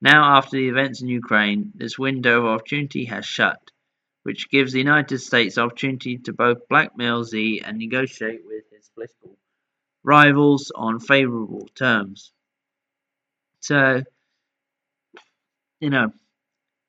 Now, 0.00 0.36
after 0.36 0.56
the 0.56 0.68
events 0.68 1.02
in 1.02 1.08
Ukraine, 1.08 1.72
this 1.74 1.98
window 1.98 2.40
of 2.40 2.46
opportunity 2.46 3.04
has 3.06 3.26
shut, 3.26 3.60
which 4.22 4.50
gives 4.50 4.72
the 4.72 4.78
United 4.78 5.18
States 5.18 5.58
opportunity 5.58 6.18
to 6.18 6.32
both 6.32 6.68
blackmail 6.68 7.24
Xi 7.24 7.62
and 7.64 7.78
negotiate 7.78 8.42
with 8.44 8.64
his 8.70 8.88
political 8.94 9.36
rivals 10.02 10.72
on 10.74 11.00
favorable 11.00 11.68
terms. 11.74 12.32
So, 13.60 14.02
you 15.80 15.90
know, 15.90 16.12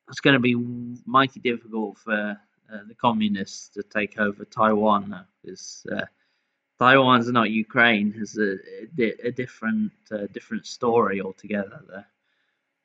it's 0.09 0.19
going 0.19 0.33
to 0.33 0.39
be 0.39 0.55
mighty 1.05 1.39
difficult 1.39 1.97
for 1.97 2.37
uh, 2.71 2.77
the 2.87 2.95
communists 2.95 3.69
to 3.69 3.83
take 3.83 4.19
over 4.19 4.43
Taiwan 4.45 5.25
because 5.41 5.85
uh, 5.91 6.05
Taiwan's 6.79 7.31
not 7.31 7.51
Ukraine. 7.51 8.13
It's 8.17 8.37
a, 8.37 8.55
a, 8.99 9.27
a 9.27 9.31
different 9.31 9.91
uh, 10.11 10.27
different 10.33 10.65
story 10.65 11.21
altogether 11.21 11.81
there. 11.87 12.07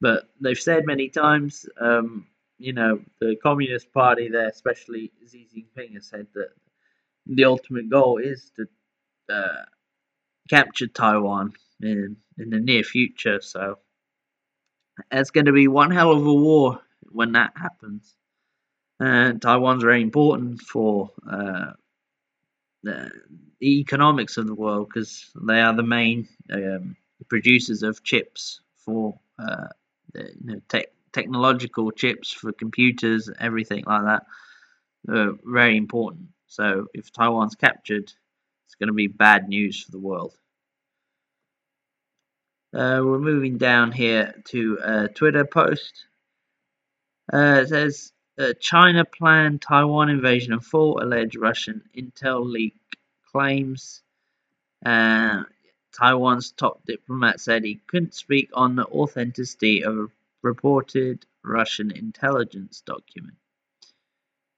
But 0.00 0.28
they've 0.40 0.58
said 0.58 0.86
many 0.86 1.08
times, 1.08 1.66
um, 1.80 2.26
you 2.58 2.72
know, 2.72 3.00
the 3.20 3.36
Communist 3.36 3.92
Party 3.92 4.28
there, 4.28 4.48
especially 4.48 5.12
Xi 5.30 5.48
Jinping, 5.54 5.94
has 5.94 6.06
said 6.06 6.26
that 6.34 6.50
the 7.26 7.44
ultimate 7.44 7.88
goal 7.88 8.18
is 8.18 8.50
to 8.56 8.66
uh, 9.34 9.64
capture 10.50 10.88
Taiwan 10.88 11.54
in 11.80 12.16
in 12.38 12.50
the 12.50 12.60
near 12.60 12.82
future. 12.82 13.40
So 13.40 13.78
it's 15.10 15.30
going 15.30 15.46
to 15.46 15.52
be 15.52 15.68
one 15.68 15.90
hell 15.90 16.10
of 16.12 16.26
a 16.26 16.34
war 16.34 16.80
when 17.14 17.32
that 17.32 17.52
happens. 17.56 18.14
And 19.00 19.40
Taiwan's 19.40 19.82
very 19.82 20.02
important 20.02 20.60
for 20.60 21.10
uh, 21.28 21.72
the, 22.82 23.10
economics 23.62 24.36
of 24.36 24.46
the 24.46 24.54
world 24.54 24.88
because 24.88 25.30
they 25.34 25.60
are 25.60 25.74
the 25.74 25.82
main 25.82 26.28
um, 26.52 26.96
producers 27.28 27.82
of 27.82 28.02
chips 28.02 28.60
for 28.76 29.18
uh, 29.38 29.68
you 30.14 30.34
know, 30.42 30.60
te- 30.68 30.86
technological 31.12 31.90
chips 31.90 32.30
for 32.30 32.52
computers, 32.52 33.30
everything 33.40 33.84
like 33.86 34.02
that. 34.02 34.26
Uh, 35.08 35.32
very 35.44 35.78
important. 35.78 36.28
So 36.46 36.88
if 36.92 37.10
Taiwan's 37.10 37.54
captured, 37.54 38.12
it's 38.66 38.74
going 38.78 38.88
to 38.88 38.92
be 38.92 39.06
bad 39.06 39.48
news 39.48 39.82
for 39.82 39.92
the 39.92 39.98
world. 39.98 40.34
Uh, 42.74 43.00
we're 43.02 43.18
moving 43.18 43.56
down 43.56 43.92
here 43.92 44.34
to 44.46 44.78
a 44.82 45.08
Twitter 45.08 45.44
post 45.44 46.06
uh, 47.32 47.64
uh, 48.38 48.52
China 48.60 49.04
planned 49.04 49.62
Taiwan 49.62 50.10
invasion 50.10 50.52
and 50.52 50.64
four 50.64 51.02
alleged 51.02 51.36
Russian 51.36 51.82
intel 51.96 52.44
leak 52.44 52.76
claims. 53.30 54.02
Uh, 54.84 55.44
Taiwan's 55.92 56.50
top 56.50 56.84
diplomat 56.84 57.40
said 57.40 57.64
he 57.64 57.80
couldn't 57.86 58.14
speak 58.14 58.50
on 58.52 58.74
the 58.76 58.86
authenticity 58.86 59.84
of 59.84 59.96
a 59.96 60.06
reported 60.42 61.24
Russian 61.42 61.90
intelligence 61.92 62.82
document. 62.84 63.36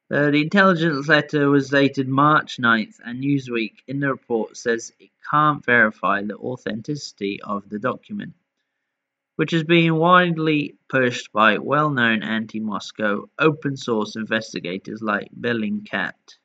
Uh, 0.08 0.30
the 0.30 0.42
intelligence 0.42 1.08
letter 1.08 1.50
was 1.50 1.68
dated 1.68 2.08
March 2.08 2.58
9th, 2.58 3.00
and 3.04 3.22
Newsweek 3.22 3.74
in 3.88 3.98
the 3.98 4.08
report 4.08 4.56
says 4.56 4.92
it 5.00 5.10
can't 5.28 5.64
verify 5.64 6.22
the 6.22 6.36
authenticity 6.36 7.40
of 7.42 7.68
the 7.68 7.80
document, 7.80 8.34
which 9.36 9.52
is 9.52 9.64
being 9.64 9.94
widely 9.94 10.76
pushed 10.88 11.30
by 11.32 11.58
well 11.58 11.90
known 11.90 12.22
anti 12.22 12.58
Moscow 12.58 13.28
open 13.38 13.76
source 13.76 14.16
investigators 14.16 15.02
like 15.02 15.28
Bellingcat. 15.38 16.38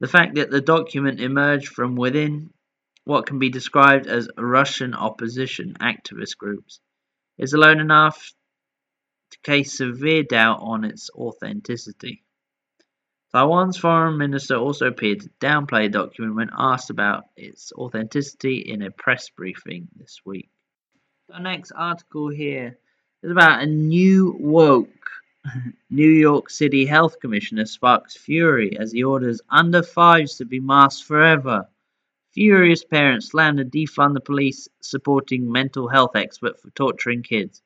The 0.00 0.08
fact 0.08 0.36
that 0.36 0.50
the 0.50 0.60
document 0.60 1.20
emerged 1.20 1.68
from 1.68 1.96
within 1.96 2.52
what 3.04 3.26
can 3.26 3.38
be 3.38 3.48
described 3.48 4.06
as 4.06 4.28
Russian 4.36 4.94
opposition 4.94 5.74
activist 5.80 6.36
groups 6.36 6.78
is 7.38 7.54
alone 7.54 7.80
enough 7.80 8.32
to 9.30 9.38
cast 9.42 9.76
severe 9.76 10.22
doubt 10.22 10.58
on 10.60 10.84
its 10.84 11.10
authenticity. 11.14 12.22
Taiwan's 13.32 13.76
foreign 13.76 14.18
minister 14.18 14.56
also 14.56 14.86
appeared 14.86 15.20
to 15.20 15.30
downplay 15.40 15.84
the 15.84 15.98
document 15.98 16.36
when 16.36 16.50
asked 16.56 16.90
about 16.90 17.24
its 17.36 17.72
authenticity 17.72 18.58
in 18.58 18.82
a 18.82 18.90
press 18.90 19.30
briefing 19.30 19.88
this 19.96 20.20
week. 20.24 20.50
The 21.28 21.40
next 21.40 21.72
article 21.72 22.30
here 22.30 22.78
is 23.22 23.30
about 23.30 23.62
a 23.62 23.66
new 23.66 24.34
woke 24.40 25.10
New 25.90 26.08
York 26.08 26.48
City 26.48 26.86
Health 26.86 27.20
Commissioner 27.20 27.66
sparks 27.66 28.16
fury 28.16 28.78
as 28.78 28.92
he 28.92 29.04
orders 29.04 29.42
under 29.50 29.82
fives 29.82 30.36
to 30.36 30.46
be 30.46 30.58
masked 30.58 31.04
forever. 31.04 31.68
Furious 32.32 32.82
parents 32.82 33.28
slam 33.28 33.58
to 33.58 33.66
defund 33.66 34.14
the 34.14 34.22
police 34.22 34.68
supporting 34.80 35.52
mental 35.52 35.86
health 35.88 36.16
expert 36.16 36.58
for 36.62 36.70
torturing 36.70 37.22
kids. 37.22 37.62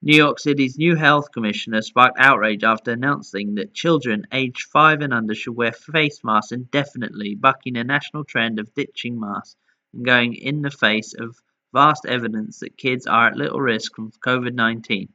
New 0.00 0.16
York 0.16 0.38
City's 0.38 0.78
new 0.78 0.94
health 0.94 1.32
commissioner 1.32 1.82
sparked 1.82 2.18
outrage 2.20 2.62
after 2.62 2.92
announcing 2.92 3.56
that 3.56 3.74
children 3.74 4.24
aged 4.30 4.68
5 4.70 5.00
and 5.00 5.12
under 5.12 5.34
should 5.34 5.56
wear 5.56 5.72
face 5.72 6.22
masks 6.22 6.52
indefinitely, 6.52 7.34
bucking 7.34 7.76
a 7.76 7.82
national 7.82 8.22
trend 8.22 8.60
of 8.60 8.72
ditching 8.72 9.18
masks 9.18 9.56
and 9.92 10.04
going 10.04 10.34
in 10.34 10.62
the 10.62 10.70
face 10.70 11.12
of 11.14 11.36
vast 11.74 12.06
evidence 12.06 12.60
that 12.60 12.78
kids 12.78 13.06
are 13.06 13.26
at 13.26 13.36
little 13.36 13.60
risk 13.60 13.96
from 13.96 14.12
COVID 14.12 14.54
19. 14.54 15.08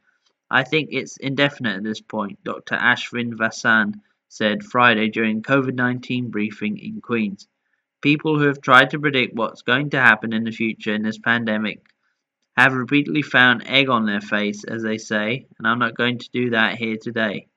I 0.51 0.63
think 0.63 0.89
it's 0.91 1.17
indefinite 1.17 1.77
at 1.77 1.83
this 1.83 2.01
point, 2.01 2.43
Dr. 2.43 2.75
Ashwin 2.75 3.33
Vasan 3.33 4.01
said 4.27 4.63
Friday 4.63 5.09
during 5.09 5.41
COVID 5.41 5.73
19 5.73 6.29
briefing 6.29 6.77
in 6.77 7.01
Queens. 7.01 7.47
People 8.01 8.37
who 8.37 8.45
have 8.45 8.61
tried 8.61 8.91
to 8.91 8.99
predict 8.99 9.35
what's 9.35 9.61
going 9.63 9.89
to 9.91 9.99
happen 9.99 10.33
in 10.33 10.43
the 10.43 10.51
future 10.51 10.93
in 10.93 11.01
this 11.01 11.17
pandemic 11.17 11.81
have 12.55 12.73
repeatedly 12.73 13.21
found 13.21 13.65
egg 13.65 13.89
on 13.89 14.05
their 14.05 14.21
face, 14.21 14.65
as 14.65 14.83
they 14.83 14.97
say, 14.97 15.47
and 15.57 15.67
I'm 15.67 15.79
not 15.79 15.95
going 15.95 16.19
to 16.19 16.29
do 16.31 16.49
that 16.51 16.77
here 16.77 16.97
today. 17.01 17.47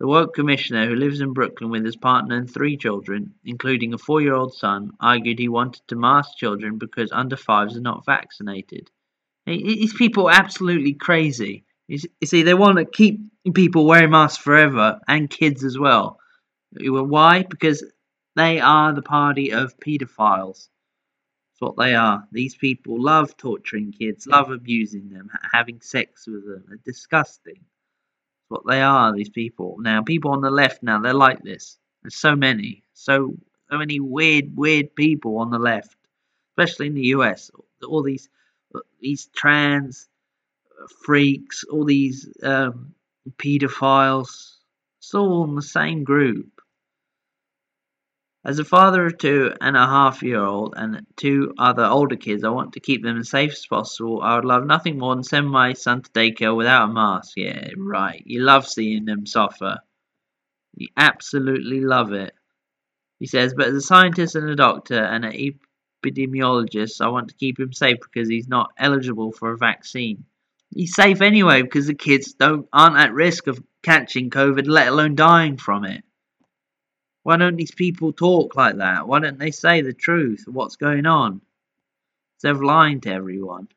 The 0.00 0.06
woke 0.06 0.34
commissioner, 0.34 0.86
who 0.86 0.94
lives 0.94 1.20
in 1.20 1.32
Brooklyn 1.32 1.70
with 1.70 1.84
his 1.84 1.96
partner 1.96 2.36
and 2.36 2.48
three 2.48 2.76
children, 2.76 3.34
including 3.44 3.94
a 3.94 3.98
four 3.98 4.20
year 4.20 4.34
old 4.34 4.54
son, 4.54 4.92
argued 5.00 5.38
he 5.40 5.48
wanted 5.48 5.82
to 5.88 5.96
mask 5.96 6.36
children 6.36 6.78
because 6.78 7.10
under 7.10 7.36
fives 7.36 7.76
are 7.76 7.80
not 7.80 8.06
vaccinated. 8.06 8.90
These 9.46 9.94
people 9.94 10.28
are 10.28 10.34
absolutely 10.34 10.94
crazy. 10.94 11.64
You 11.88 11.98
see, 12.24 12.42
they 12.42 12.54
want 12.54 12.78
to 12.78 12.84
keep 12.84 13.18
people 13.54 13.86
wearing 13.86 14.10
masks 14.10 14.42
forever 14.42 15.00
and 15.08 15.28
kids 15.30 15.64
as 15.64 15.78
well. 15.78 16.20
Why? 16.72 17.42
Because 17.42 17.82
they 18.36 18.60
are 18.60 18.92
the 18.92 19.02
party 19.02 19.52
of 19.52 19.78
paedophiles. 19.80 20.68
That's 20.68 21.60
what 21.60 21.76
they 21.76 21.94
are. 21.94 22.28
These 22.30 22.54
people 22.56 23.02
love 23.02 23.36
torturing 23.36 23.90
kids, 23.92 24.26
love 24.26 24.50
abusing 24.50 25.08
them, 25.08 25.30
having 25.52 25.80
sex 25.80 26.26
with 26.28 26.46
them. 26.46 26.64
They're 26.68 26.78
disgusting. 26.84 27.64
What 28.48 28.66
they 28.66 28.80
are, 28.80 29.12
these 29.12 29.28
people. 29.28 29.76
Now, 29.78 30.02
people 30.02 30.30
on 30.30 30.40
the 30.40 30.50
left 30.50 30.82
now, 30.82 31.00
they're 31.00 31.14
like 31.14 31.42
this. 31.42 31.78
There's 32.02 32.14
so 32.14 32.34
many. 32.34 32.82
So, 32.94 33.34
so 33.70 33.78
many 33.78 34.00
weird, 34.00 34.56
weird 34.56 34.94
people 34.94 35.38
on 35.38 35.50
the 35.50 35.58
left, 35.58 35.96
especially 36.52 36.86
in 36.86 36.94
the 36.94 37.08
US. 37.08 37.50
All 37.86 38.02
these, 38.02 38.28
these 39.00 39.26
trans 39.34 40.08
freaks, 41.04 41.64
all 41.64 41.84
these 41.84 42.28
um, 42.42 42.94
pedophiles. 43.36 44.56
It's 44.98 45.14
all 45.14 45.44
in 45.44 45.54
the 45.54 45.62
same 45.62 46.04
group. 46.04 46.57
As 48.44 48.58
a 48.60 48.64
father 48.64 49.04
of 49.06 49.18
two 49.18 49.52
and 49.60 49.76
a 49.76 49.86
half 49.86 50.22
year 50.22 50.40
old 50.40 50.74
and 50.76 51.04
two 51.16 51.54
other 51.58 51.84
older 51.84 52.16
kids, 52.16 52.44
I 52.44 52.50
want 52.50 52.74
to 52.74 52.80
keep 52.80 53.02
them 53.02 53.18
as 53.18 53.30
safe 53.30 53.52
as 53.52 53.66
possible. 53.66 54.22
I 54.22 54.36
would 54.36 54.44
love 54.44 54.64
nothing 54.64 54.98
more 54.98 55.14
than 55.14 55.24
send 55.24 55.50
my 55.50 55.72
son 55.72 56.02
to 56.02 56.10
daycare 56.10 56.56
without 56.56 56.88
a 56.88 56.92
mask. 56.92 57.32
Yeah, 57.36 57.70
right. 57.76 58.22
You 58.24 58.42
love 58.42 58.66
seeing 58.66 59.04
them 59.04 59.26
suffer. 59.26 59.78
You 60.74 60.88
absolutely 60.96 61.80
love 61.80 62.12
it. 62.12 62.32
He 63.18 63.26
says, 63.26 63.54
but 63.54 63.66
as 63.66 63.74
a 63.74 63.80
scientist 63.80 64.36
and 64.36 64.48
a 64.48 64.54
doctor 64.54 65.02
and 65.02 65.24
an 65.24 65.32
epidemiologist, 66.04 67.00
I 67.00 67.08
want 67.08 67.28
to 67.28 67.34
keep 67.34 67.58
him 67.58 67.72
safe 67.72 67.98
because 68.00 68.28
he's 68.28 68.46
not 68.46 68.70
eligible 68.78 69.32
for 69.32 69.52
a 69.52 69.58
vaccine. 69.58 70.24
He's 70.70 70.94
safe 70.94 71.22
anyway 71.22 71.62
because 71.62 71.88
the 71.88 71.94
kids 71.94 72.34
don't 72.34 72.68
aren't 72.72 72.98
at 72.98 73.12
risk 73.12 73.48
of 73.48 73.60
catching 73.82 74.30
COVID, 74.30 74.68
let 74.68 74.88
alone 74.88 75.16
dying 75.16 75.56
from 75.56 75.84
it. 75.84 76.04
Why 77.22 77.36
don't 77.36 77.56
these 77.56 77.74
people 77.74 78.12
talk 78.12 78.56
like 78.56 78.76
that? 78.76 79.06
Why 79.06 79.20
don't 79.20 79.38
they 79.38 79.50
say 79.50 79.82
the 79.82 79.92
truth 79.92 80.44
what's 80.46 80.76
going 80.76 81.06
on? 81.06 81.40
Of 82.44 82.62
lying 82.62 83.00
to 83.00 83.10
everyone. 83.10 83.68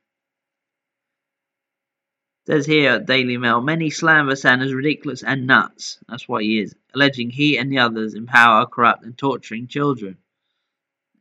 It 2.46 2.48
says 2.52 2.66
here 2.68 2.92
at 2.92 3.08
Daily 3.08 3.38
Mail, 3.38 3.60
many 3.60 3.90
slam 3.90 4.28
Vasan 4.28 4.64
as 4.64 4.74
ridiculous 4.74 5.24
and 5.24 5.48
nuts. 5.48 5.98
That's 6.08 6.28
what 6.30 6.44
he 6.44 6.60
is, 6.60 6.76
alleging 6.94 7.32
he 7.32 7.58
and 7.58 7.72
the 7.72 7.80
others 7.80 8.14
in 8.14 8.28
power 8.28 8.62
are 8.62 8.68
corrupt, 8.68 9.04
and 9.04 9.18
torturing 9.18 9.68
children. 9.68 10.18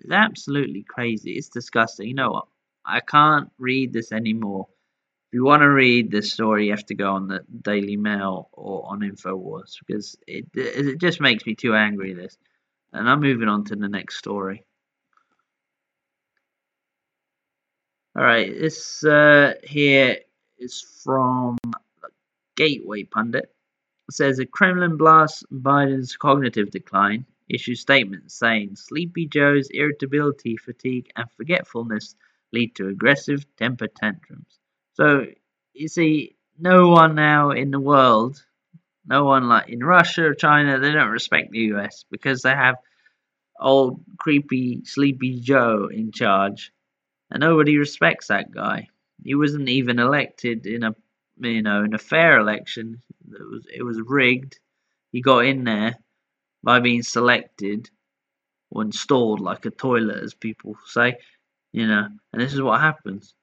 It's 0.01 0.13
absolutely 0.13 0.83
crazy. 0.83 1.33
It's 1.33 1.49
disgusting. 1.49 2.09
You 2.09 2.15
know 2.15 2.31
what? 2.31 2.49
I 2.85 3.01
can't 3.01 3.51
read 3.59 3.93
this 3.93 4.13
anymore. 4.13 4.69
If 5.31 5.35
you 5.35 5.45
want 5.45 5.63
to 5.63 5.71
read 5.71 6.11
this 6.11 6.33
story, 6.33 6.65
you 6.67 6.71
have 6.73 6.87
to 6.87 6.97
go 6.97 7.13
on 7.15 7.29
the 7.29 7.45
Daily 7.63 7.97
Mail 7.97 8.49
or 8.53 8.91
on 8.91 9.03
Infowars 9.03 9.77
because 9.87 10.17
it 10.27 10.47
it 10.55 10.99
just 10.99 11.21
makes 11.21 11.47
me 11.47 11.55
too 11.55 11.73
angry. 11.73 12.15
This, 12.15 12.37
and 12.93 13.09
I'm 13.09 13.21
moving 13.21 13.47
on 13.47 13.63
to 13.67 13.77
the 13.77 13.89
next 13.89 14.17
story. 14.17 14.65
All 18.17 18.25
right, 18.25 18.53
this 18.53 19.05
uh, 19.05 19.55
here 19.63 20.19
is 20.59 20.81
from 21.05 21.59
Gateway 22.57 23.05
Pundit. 23.05 23.55
It 24.09 24.15
says 24.15 24.41
a 24.41 24.47
Kremlin 24.47 24.97
blasts 24.97 25.45
Biden's 25.53 26.17
cognitive 26.17 26.73
decline. 26.73 27.25
Issues 27.49 27.79
statements 27.81 28.35
saying 28.35 28.75
Sleepy 28.75 29.27
Joe's 29.27 29.71
irritability, 29.71 30.57
fatigue, 30.57 31.09
and 31.15 31.31
forgetfulness 31.37 32.17
lead 32.53 32.75
to 32.75 32.89
aggressive 32.89 33.47
temper 33.57 33.87
tantrums. 33.87 34.60
So 35.01 35.27
you 35.75 35.89
see, 35.89 36.37
no 36.59 36.89
one 36.89 37.15
now 37.17 37.51
in 37.53 37.71
the 37.73 37.81
world, 37.81 38.45
no 39.07 39.25
one 39.25 39.49
like 39.49 39.69
in 39.71 39.81
Russia 39.85 40.27
or 40.27 40.35
China, 40.35 40.79
they 40.79 40.93
don't 40.93 41.11
respect 41.11 41.53
the 41.53 41.61
US 41.75 42.05
because 42.11 42.43
they 42.43 42.51
have 42.55 42.77
old 43.61 44.03
creepy 44.19 44.85
sleepy 44.85 45.41
Joe 45.41 45.89
in 45.93 46.13
charge, 46.13 46.73
and 47.31 47.41
nobody 47.41 47.79
respects 47.79 48.29
that 48.29 48.51
guy. 48.53 48.89
He 49.25 49.35
wasn't 49.37 49.69
even 49.69 49.99
elected 49.99 50.67
in 50.67 50.85
a 50.85 50.95
you 51.39 51.63
know 51.63 51.85
in 51.85 51.95
a 51.95 51.99
fair 51.99 52.39
election. 52.39 53.03
It 53.33 53.43
was 53.51 53.67
it 53.75 53.83
was 53.83 54.01
rigged. 54.07 54.59
He 55.13 55.23
got 55.23 55.47
in 55.47 55.65
there 55.65 55.97
by 56.63 56.81
being 56.81 57.03
selected 57.03 57.91
or 58.71 58.83
installed 58.83 59.41
like 59.41 59.67
a 59.67 59.71
toilet, 59.71 60.23
as 60.23 60.35
people 60.35 60.77
say, 60.87 61.19
you 61.73 61.87
know. 61.87 62.09
And 62.33 62.43
this 62.43 62.55
is 62.55 62.63
what 62.63 62.81
happens. 62.81 63.35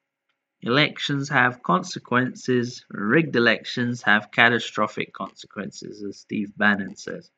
Elections 0.62 1.30
have 1.30 1.62
consequences, 1.62 2.84
rigged 2.90 3.36
elections 3.36 4.02
have 4.02 4.32
catastrophic 4.32 5.14
consequences, 5.14 6.04
as 6.04 6.20
Steve 6.20 6.52
Bannon 6.58 6.96
says. 6.96 7.30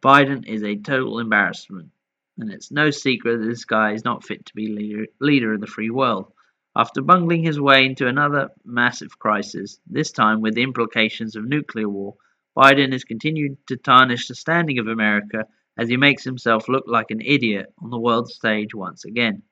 Biden 0.00 0.46
is 0.46 0.62
a 0.62 0.76
total 0.76 1.20
embarrassment, 1.20 1.90
and 2.36 2.52
it's 2.52 2.70
no 2.70 2.90
secret 2.90 3.38
that 3.38 3.46
this 3.46 3.64
guy 3.64 3.92
is 3.92 4.04
not 4.04 4.24
fit 4.24 4.44
to 4.46 4.54
be 4.54 4.68
leader, 4.68 5.06
leader 5.20 5.54
of 5.54 5.60
the 5.60 5.66
free 5.66 5.90
world. 5.90 6.32
After 6.76 7.00
bungling 7.02 7.42
his 7.42 7.60
way 7.60 7.86
into 7.86 8.06
another 8.06 8.50
massive 8.64 9.18
crisis, 9.18 9.80
this 9.86 10.12
time 10.12 10.40
with 10.40 10.54
the 10.54 10.62
implications 10.62 11.34
of 11.34 11.44
nuclear 11.44 11.88
war, 11.88 12.16
Biden 12.56 12.92
has 12.92 13.04
continued 13.04 13.56
to 13.68 13.76
tarnish 13.76 14.28
the 14.28 14.34
standing 14.34 14.78
of 14.78 14.86
America 14.86 15.46
as 15.78 15.88
he 15.88 15.96
makes 15.96 16.24
himself 16.24 16.68
look 16.68 16.84
like 16.86 17.10
an 17.10 17.22
idiot 17.22 17.72
on 17.78 17.90
the 17.90 17.98
world 17.98 18.28
stage 18.28 18.74
once 18.74 19.04
again. 19.04 19.42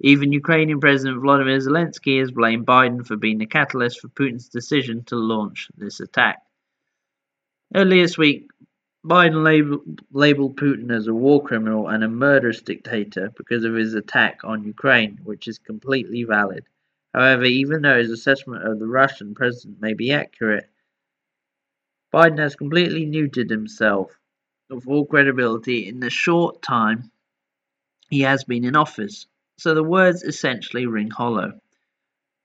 Even 0.00 0.32
Ukrainian 0.32 0.78
President 0.80 1.20
Volodymyr 1.20 1.60
Zelensky 1.60 2.20
has 2.20 2.30
blamed 2.30 2.66
Biden 2.66 3.04
for 3.04 3.16
being 3.16 3.38
the 3.38 3.46
catalyst 3.46 4.00
for 4.00 4.08
Putin's 4.08 4.48
decision 4.48 5.02
to 5.04 5.16
launch 5.16 5.68
this 5.76 5.98
attack. 5.98 6.38
Earlier 7.74 8.02
this 8.02 8.16
week, 8.16 8.48
Biden 9.04 9.42
labeled, 9.42 10.00
labeled 10.12 10.56
Putin 10.56 10.90
as 10.90 11.06
a 11.06 11.14
war 11.14 11.42
criminal 11.42 11.88
and 11.88 12.04
a 12.04 12.08
murderous 12.08 12.60
dictator 12.60 13.32
because 13.36 13.64
of 13.64 13.74
his 13.74 13.94
attack 13.94 14.40
on 14.44 14.64
Ukraine, 14.64 15.18
which 15.24 15.48
is 15.48 15.58
completely 15.58 16.24
valid. 16.24 16.64
However, 17.14 17.44
even 17.44 17.82
though 17.82 17.98
his 17.98 18.10
assessment 18.10 18.64
of 18.64 18.78
the 18.78 18.86
Russian 18.86 19.34
president 19.34 19.80
may 19.80 19.94
be 19.94 20.12
accurate, 20.12 20.68
Biden 22.12 22.38
has 22.38 22.54
completely 22.56 23.04
neutered 23.06 23.50
himself 23.50 24.18
of 24.70 24.86
all 24.86 25.06
credibility 25.06 25.88
in 25.88 26.00
the 26.00 26.10
short 26.10 26.62
time 26.62 27.10
he 28.10 28.20
has 28.20 28.44
been 28.44 28.64
in 28.64 28.76
office, 28.76 29.26
so 29.58 29.74
the 29.74 29.82
words 29.82 30.22
essentially 30.22 30.86
ring 30.86 31.10
hollow, 31.10 31.60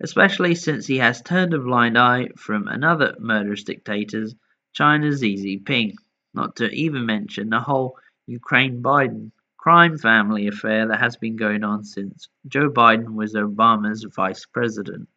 especially 0.02 0.56
since 0.56 0.88
he 0.88 0.98
has 0.98 1.22
turned 1.22 1.54
a 1.54 1.60
blind 1.60 1.98
eye 1.98 2.28
from 2.36 2.68
another 2.68 3.16
murderous 3.20 3.64
dictator, 3.64 4.26
China's 4.74 5.20
Xi 5.20 5.36
Jinping, 5.36 5.94
not 6.34 6.56
to 6.56 6.70
even 6.70 7.06
mention 7.06 7.50
the 7.50 7.60
whole 7.60 7.98
Ukraine 8.26 8.82
Biden 8.82 9.32
crime 9.58 9.98
family 9.98 10.48
affair 10.48 10.88
that 10.88 11.00
has 11.00 11.16
been 11.16 11.36
going 11.36 11.64
on 11.64 11.84
since 11.84 12.28
Joe 12.48 12.70
Biden 12.70 13.14
was 13.14 13.36
Obama's 13.36 14.04
vice 14.04 14.46
president. 14.46 15.08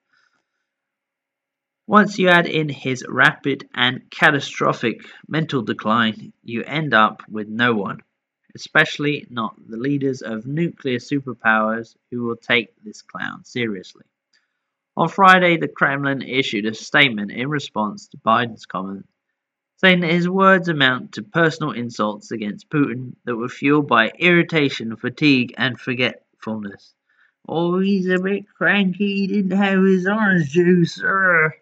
Once 1.87 2.19
you 2.19 2.29
add 2.29 2.47
in 2.47 2.69
his 2.69 3.05
rapid 3.09 3.69
and 3.75 4.11
catastrophic 4.11 5.01
mental 5.27 5.63
decline, 5.63 6.33
you 6.43 6.63
end 6.65 6.93
up 6.93 7.23
with 7.29 7.49
no 7.49 7.75
one, 7.75 8.03
especially 8.57 9.27
not 9.31 9.55
the 9.69 9.77
leaders 9.77 10.23
of 10.23 10.47
nuclear 10.47 10.99
superpowers 10.99 11.95
who 12.11 12.25
will 12.25 12.37
take 12.37 12.71
this 12.83 13.03
clown 13.03 13.45
seriously. 13.45 14.05
On 14.97 15.09
Friday, 15.09 15.59
the 15.59 15.69
Kremlin 15.69 16.23
issued 16.23 16.65
a 16.65 16.75
statement 16.75 17.31
in 17.31 17.51
response 17.51 18.09
to 18.09 18.17
Biden's 18.17 18.65
comment, 18.65 19.07
saying 19.77 20.01
that 20.01 20.11
his 20.11 20.29
words 20.29 20.71
amount 20.71 21.13
to 21.13 21.23
personal 21.23 21.73
insults 21.73 22.31
against 22.31 22.71
Putin 22.71 23.15
that 23.27 23.37
were 23.37 23.51
fueled 23.51 23.89
by 23.89 24.11
irritation, 24.19 24.97
fatigue, 24.97 25.55
and 25.59 25.79
forgetfulness. 25.79 26.95
Oh, 27.47 27.79
he's 27.79 28.09
a 28.09 28.19
bit 28.19 28.47
cranky, 28.57 29.17
he 29.17 29.27
didn't 29.27 29.59
have 29.59 29.85
his 29.85 30.07
orange 30.07 30.49
juice. 30.49 30.99
Urgh. 30.99 31.53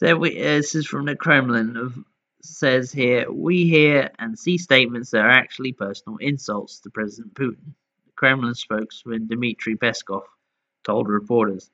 There 0.00 0.16
we, 0.16 0.40
uh, 0.40 0.56
this 0.56 0.74
is 0.74 0.86
from 0.86 1.04
the 1.04 1.14
Kremlin. 1.14 2.04
Says 2.44 2.90
here, 2.92 3.30
we 3.30 3.68
hear 3.68 4.10
and 4.18 4.38
see 4.38 4.58
statements 4.58 5.10
that 5.10 5.24
are 5.24 5.30
actually 5.30 5.72
personal 5.72 6.18
insults 6.18 6.80
to 6.80 6.90
President 6.90 7.34
Putin. 7.34 7.74
The 8.06 8.12
Kremlin 8.16 8.54
spokesman 8.54 9.28
Dmitry 9.28 9.76
Peskov 9.76 10.22
told 10.84 11.08
reporters. 11.08 11.70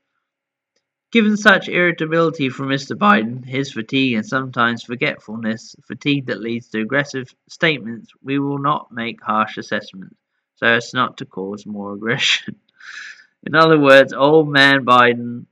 Given 1.10 1.38
such 1.38 1.68
irritability 1.70 2.50
from 2.50 2.68
Mr. 2.68 2.94
Biden, 2.94 3.42
his 3.42 3.72
fatigue 3.72 4.16
and 4.16 4.26
sometimes 4.26 4.82
forgetfulness, 4.82 5.74
fatigue 5.86 6.26
that 6.26 6.40
leads 6.40 6.68
to 6.68 6.82
aggressive 6.82 7.34
statements, 7.48 8.12
we 8.22 8.38
will 8.38 8.58
not 8.58 8.92
make 8.92 9.22
harsh 9.22 9.56
assessments 9.56 10.16
so 10.56 10.66
as 10.66 10.92
not 10.92 11.18
to 11.18 11.24
cause 11.24 11.64
more 11.64 11.94
aggression. 11.94 12.56
In 13.46 13.54
other 13.54 13.78
words, 13.78 14.12
old 14.12 14.48
man 14.48 14.84
Biden 14.84 15.46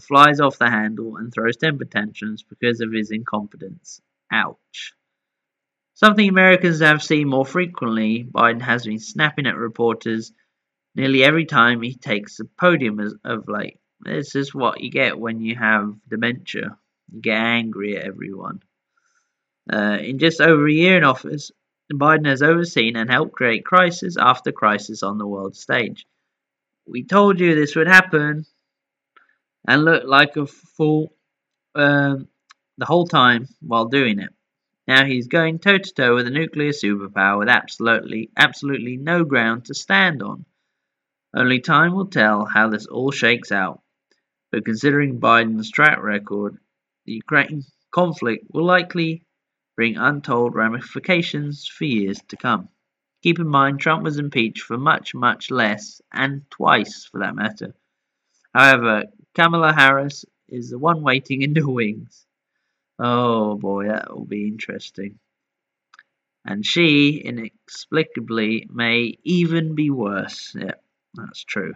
flies 0.00 0.40
off 0.40 0.58
the 0.58 0.68
handle 0.68 1.16
and 1.16 1.32
throws 1.32 1.56
temper 1.56 1.84
tantrums 1.84 2.42
because 2.42 2.80
of 2.80 2.92
his 2.92 3.10
incompetence. 3.12 4.00
Ouch. 4.34 4.94
Something 5.94 6.28
Americans 6.28 6.80
have 6.80 7.04
seen 7.04 7.28
more 7.28 7.46
frequently, 7.46 8.24
Biden 8.24 8.62
has 8.62 8.84
been 8.84 8.98
snapping 8.98 9.46
at 9.46 9.56
reporters 9.56 10.32
nearly 10.96 11.22
every 11.22 11.44
time 11.44 11.80
he 11.80 11.94
takes 11.94 12.36
the 12.36 12.44
podium 12.58 12.98
as, 12.98 13.14
of 13.24 13.48
late. 13.48 13.78
This 14.00 14.34
is 14.34 14.52
what 14.52 14.80
you 14.80 14.90
get 14.90 15.18
when 15.18 15.40
you 15.40 15.54
have 15.54 15.94
dementia. 16.08 16.76
You 17.12 17.20
get 17.20 17.38
angry 17.38 17.96
at 17.96 18.06
everyone. 18.06 18.60
Uh, 19.72 19.98
in 20.00 20.18
just 20.18 20.40
over 20.40 20.66
a 20.66 20.72
year 20.72 20.96
in 20.96 21.04
office, 21.04 21.52
Biden 21.92 22.26
has 22.26 22.42
overseen 22.42 22.96
and 22.96 23.08
helped 23.08 23.36
create 23.36 23.64
crisis 23.64 24.16
after 24.18 24.50
crisis 24.50 25.04
on 25.04 25.18
the 25.18 25.26
world 25.28 25.54
stage. 25.54 26.06
We 26.86 27.04
told 27.04 27.38
you 27.38 27.54
this 27.54 27.76
would 27.76 27.86
happen 27.86 28.46
and 29.66 29.84
looked 29.84 30.06
like 30.06 30.36
a 30.36 30.46
fool 30.46 31.14
um, 31.76 32.28
the 32.78 32.86
whole 32.86 33.06
time 33.06 33.48
while 33.60 33.86
doing 33.86 34.18
it. 34.18 34.30
Now 34.86 35.04
he's 35.04 35.28
going 35.28 35.58
toe 35.58 35.78
to 35.78 35.92
toe 35.92 36.14
with 36.14 36.26
a 36.26 36.30
nuclear 36.30 36.72
superpower 36.72 37.38
with 37.38 37.48
absolutely, 37.48 38.30
absolutely 38.36 38.96
no 38.96 39.24
ground 39.24 39.66
to 39.66 39.74
stand 39.74 40.22
on. 40.22 40.44
Only 41.34 41.60
time 41.60 41.94
will 41.94 42.06
tell 42.06 42.44
how 42.44 42.68
this 42.68 42.86
all 42.86 43.10
shakes 43.10 43.50
out. 43.50 43.80
But 44.52 44.64
considering 44.64 45.20
Biden's 45.20 45.70
track 45.70 46.02
record, 46.02 46.58
the 47.06 47.14
Ukraine 47.14 47.64
conflict 47.90 48.46
will 48.52 48.64
likely 48.64 49.26
bring 49.74 49.96
untold 49.96 50.54
ramifications 50.54 51.66
for 51.66 51.84
years 51.84 52.20
to 52.28 52.36
come. 52.36 52.68
Keep 53.22 53.40
in 53.40 53.48
mind, 53.48 53.80
Trump 53.80 54.02
was 54.02 54.18
impeached 54.18 54.62
for 54.62 54.76
much, 54.76 55.14
much 55.14 55.50
less, 55.50 56.02
and 56.12 56.48
twice 56.50 57.06
for 57.06 57.20
that 57.20 57.34
matter. 57.34 57.74
However, 58.52 59.04
Kamala 59.34 59.72
Harris 59.72 60.24
is 60.48 60.70
the 60.70 60.78
one 60.78 61.02
waiting 61.02 61.42
in 61.42 61.54
the 61.54 61.68
wings. 61.68 62.26
Oh 62.98 63.56
boy, 63.56 63.88
that 63.88 64.14
will 64.14 64.24
be 64.24 64.46
interesting. 64.46 65.18
And 66.44 66.64
she, 66.64 67.22
inexplicably, 67.24 68.68
may 68.70 69.18
even 69.24 69.74
be 69.74 69.90
worse. 69.90 70.54
Yeah, 70.58 70.74
that's 71.14 71.42
true. 71.42 71.74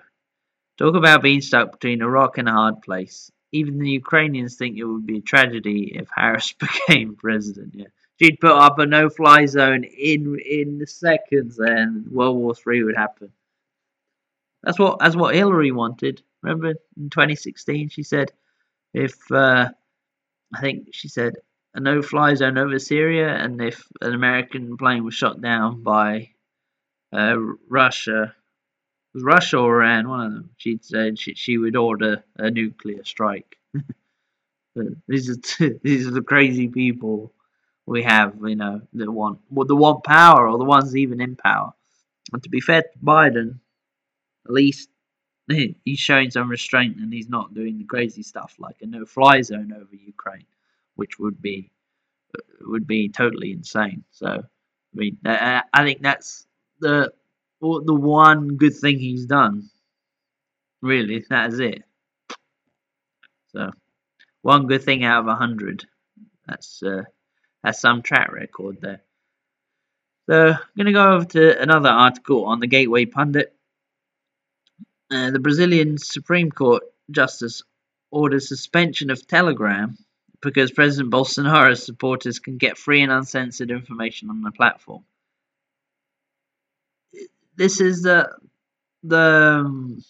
Talk 0.77 0.95
about 0.95 1.23
being 1.23 1.41
stuck 1.41 1.73
between 1.73 2.03
a 2.03 2.09
rock 2.09 2.39
and 2.39 2.49
a 2.49 2.53
hard 2.53 2.83
place. 2.83 3.31
Even 3.51 3.79
the 3.79 3.91
Ukrainians 3.91 4.57
think 4.57 4.77
it 4.77 4.85
would 4.85 5.07
be 5.07 5.19
a 5.19 5.23
tragedy 5.23 5.93
if 5.95 6.09
Harris 6.15 6.53
became 6.59 7.17
president. 7.17 7.75
Yeah, 7.75 7.87
she'd 8.21 8.41
put 8.41 8.53
up 8.53 8.79
a 8.79 8.87
no-fly 8.87 9.47
zone 9.47 9.85
in 9.85 10.39
in 10.39 10.87
seconds, 10.87 11.59
and 11.59 12.07
World 12.09 12.37
War 12.37 12.55
Three 12.55 12.83
would 12.85 12.97
happen. 12.97 13.33
That's 14.63 14.79
what 14.79 14.99
that's 14.99 15.17
what 15.17 15.35
Hillary 15.35 15.73
wanted. 15.73 16.23
Remember 16.43 16.75
in 16.97 17.11
2016, 17.11 17.89
she 17.89 18.03
said, 18.03 18.33
if 18.95 19.31
uh, 19.33 19.71
I 20.55 20.61
think 20.61 20.89
she 20.93 21.09
said 21.09 21.35
a 21.75 21.81
no-fly 21.81 22.35
zone 22.35 22.59
over 22.59 22.79
Syria, 22.79 23.29
and 23.29 23.61
if 23.61 23.87
an 24.01 24.15
American 24.15 24.77
plane 24.77 25.05
was 25.05 25.15
shot 25.15 25.41
down 25.41 25.83
by 25.83 26.31
uh, 27.13 27.37
Russia, 27.69 28.35
was 29.15 29.23
Russia 29.23 29.59
or 29.59 29.83
Iran, 29.83 30.09
one 30.09 30.21
of 30.21 30.33
them, 30.33 30.51
she'd 30.57 30.85
said 30.85 31.19
she, 31.19 31.35
she 31.35 31.59
would 31.59 31.77
order 31.77 32.25
a 32.37 32.51
nuclear 32.51 33.05
strike. 33.05 33.57
but 34.75 34.87
these 35.07 35.31
are 35.31 35.69
these 35.83 36.07
are 36.07 36.13
the 36.13 36.23
crazy 36.23 36.69
people 36.69 37.33
we 37.87 38.03
have, 38.03 38.35
you 38.43 38.57
know, 38.57 38.83
that 38.95 39.11
want 39.11 39.41
well, 39.51 39.67
the 39.67 39.77
want 39.77 40.05
power 40.05 40.49
or 40.49 40.59
the 40.59 40.65
ones 40.65 40.97
even 40.97 41.21
in 41.21 41.37
power. 41.37 41.73
And 42.33 42.43
to 42.43 42.49
be 42.49 42.61
fair 42.61 42.83
to 42.83 42.99
Biden, 43.03 43.61
at 44.47 44.53
least 44.53 44.91
he's 45.49 45.99
showing 45.99 46.31
some 46.31 46.51
restraint 46.51 46.99
and 46.99 47.13
he's 47.13 47.29
not 47.29 47.55
doing 47.55 47.79
the 47.79 47.85
crazy 47.85 48.23
stuff 48.23 48.55
like 48.59 48.77
a 48.83 48.87
no-fly 48.87 49.43
zone 49.43 49.73
over 49.73 49.95
Ukraine, 49.95 50.47
which 50.97 51.19
would 51.19 51.41
be 51.41 51.71
uh, 52.37 52.43
would 52.63 52.87
be 52.87 53.09
totally 53.09 53.53
insane. 53.53 54.05
So, 54.11 54.27
I 54.27 54.43
mean, 54.95 55.19
I 55.25 55.63
think 55.85 56.03
that's 56.03 56.47
the 56.81 57.13
the 57.61 57.95
one 57.95 58.57
good 58.57 58.77
thing 58.77 58.99
he's 58.99 59.27
done. 59.27 59.71
Really, 60.83 61.25
that 61.31 61.53
is 61.53 61.61
it. 61.61 61.83
So, 63.53 63.71
one 64.43 64.67
good 64.67 64.83
thing 64.83 65.05
out 65.05 65.21
of 65.21 65.29
a 65.29 65.35
hundred. 65.35 65.87
That's 66.47 66.83
uh, 66.83 67.03
that's 67.63 67.81
some 67.81 68.03
track 68.03 68.33
record 68.33 68.81
there. 68.81 69.01
So, 70.29 70.51
I'm 70.51 70.87
to 70.87 70.93
go 70.93 71.13
over 71.15 71.25
to 71.25 71.61
another 71.61 71.89
article 71.89 72.45
on 72.45 72.61
the 72.61 72.67
Gateway 72.67 73.07
Pundit. 73.07 73.58
Uh, 75.11 75.31
the 75.31 75.38
Brazilian 75.38 75.97
Supreme 75.99 76.51
Court 76.51 76.83
justice 77.11 77.62
ordered 78.11 78.42
suspension 78.42 79.11
of 79.11 79.27
Telegram 79.27 79.97
because 80.40 80.71
President 80.71 81.12
Bolsonaro's 81.12 81.85
supporters 81.85 82.38
can 82.38 82.59
get 82.59 82.79
free 82.79 83.03
and 83.03 83.11
uncensored 83.11 83.71
information 83.71 84.31
on 84.31 84.42
the 84.42 84.53
platform. 84.53 85.05
This 87.57 87.81
is 87.81 88.03
the 88.03 88.31
the 89.03 89.62
um, 89.64 90.05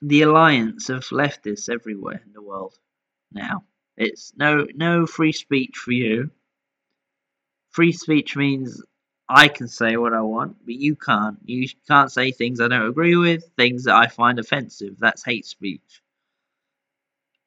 the 0.00 0.22
alliance 0.22 0.88
of 0.88 1.04
leftists 1.06 1.68
everywhere 1.68 2.22
in 2.24 2.32
the 2.32 2.42
world 2.42 2.74
now. 3.32 3.64
It's 3.96 4.32
no 4.36 4.66
no 4.74 5.06
free 5.06 5.32
speech 5.32 5.76
for 5.76 5.92
you. 5.92 6.30
Free 7.70 7.92
speech 7.92 8.36
means 8.36 8.80
I 9.28 9.48
can 9.48 9.68
say 9.68 9.96
what 9.96 10.12
I 10.12 10.20
want, 10.20 10.56
but 10.64 10.74
you 10.74 10.96
can't. 10.96 11.38
You 11.44 11.66
can't 11.88 12.12
say 12.12 12.30
things 12.30 12.60
I 12.60 12.68
don't 12.68 12.88
agree 12.88 13.16
with, 13.16 13.44
things 13.56 13.84
that 13.84 13.96
I 13.96 14.08
find 14.08 14.38
offensive. 14.38 14.96
That's 14.98 15.24
hate 15.24 15.46
speech. 15.46 16.02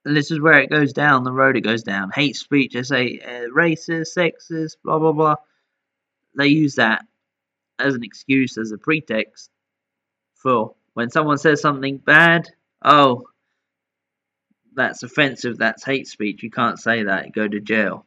And 0.05 0.15
this 0.15 0.31
is 0.31 0.39
where 0.39 0.59
it 0.59 0.69
goes 0.69 0.93
down, 0.93 1.23
the 1.23 1.31
road 1.31 1.57
it 1.57 1.61
goes 1.61 1.83
down. 1.83 2.11
Hate 2.11 2.35
speech, 2.35 2.73
they 2.73 2.83
say 2.83 3.19
uh, 3.19 3.49
racist, 3.53 4.17
sexist, 4.17 4.77
blah, 4.83 4.99
blah, 4.99 5.11
blah. 5.11 5.35
They 6.37 6.47
use 6.47 6.75
that 6.75 7.05
as 7.77 7.93
an 7.93 8.03
excuse, 8.03 8.57
as 8.57 8.71
a 8.71 8.77
pretext 8.77 9.51
for 10.37 10.75
when 10.95 11.11
someone 11.11 11.37
says 11.37 11.61
something 11.61 11.97
bad, 11.99 12.47
oh, 12.83 13.25
that's 14.73 15.03
offensive, 15.03 15.59
that's 15.59 15.85
hate 15.85 16.07
speech, 16.07 16.41
you 16.41 16.49
can't 16.49 16.79
say 16.79 17.03
that, 17.03 17.33
go 17.33 17.47
to 17.47 17.59
jail. 17.59 18.06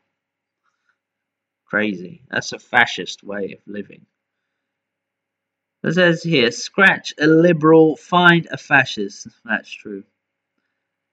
Crazy. 1.71 2.23
That's 2.31 2.53
a 2.53 2.59
fascist 2.59 3.23
way 3.23 3.53
of 3.53 3.61
living. 3.73 4.05
It 5.85 5.95
says 5.95 6.23
here, 6.23 6.51
scratch 6.51 7.15
a 7.19 7.27
liberal, 7.27 7.97
find 7.97 8.47
a 8.51 8.59
fascist. 8.59 9.29
That's 9.45 9.71
true. 9.71 10.03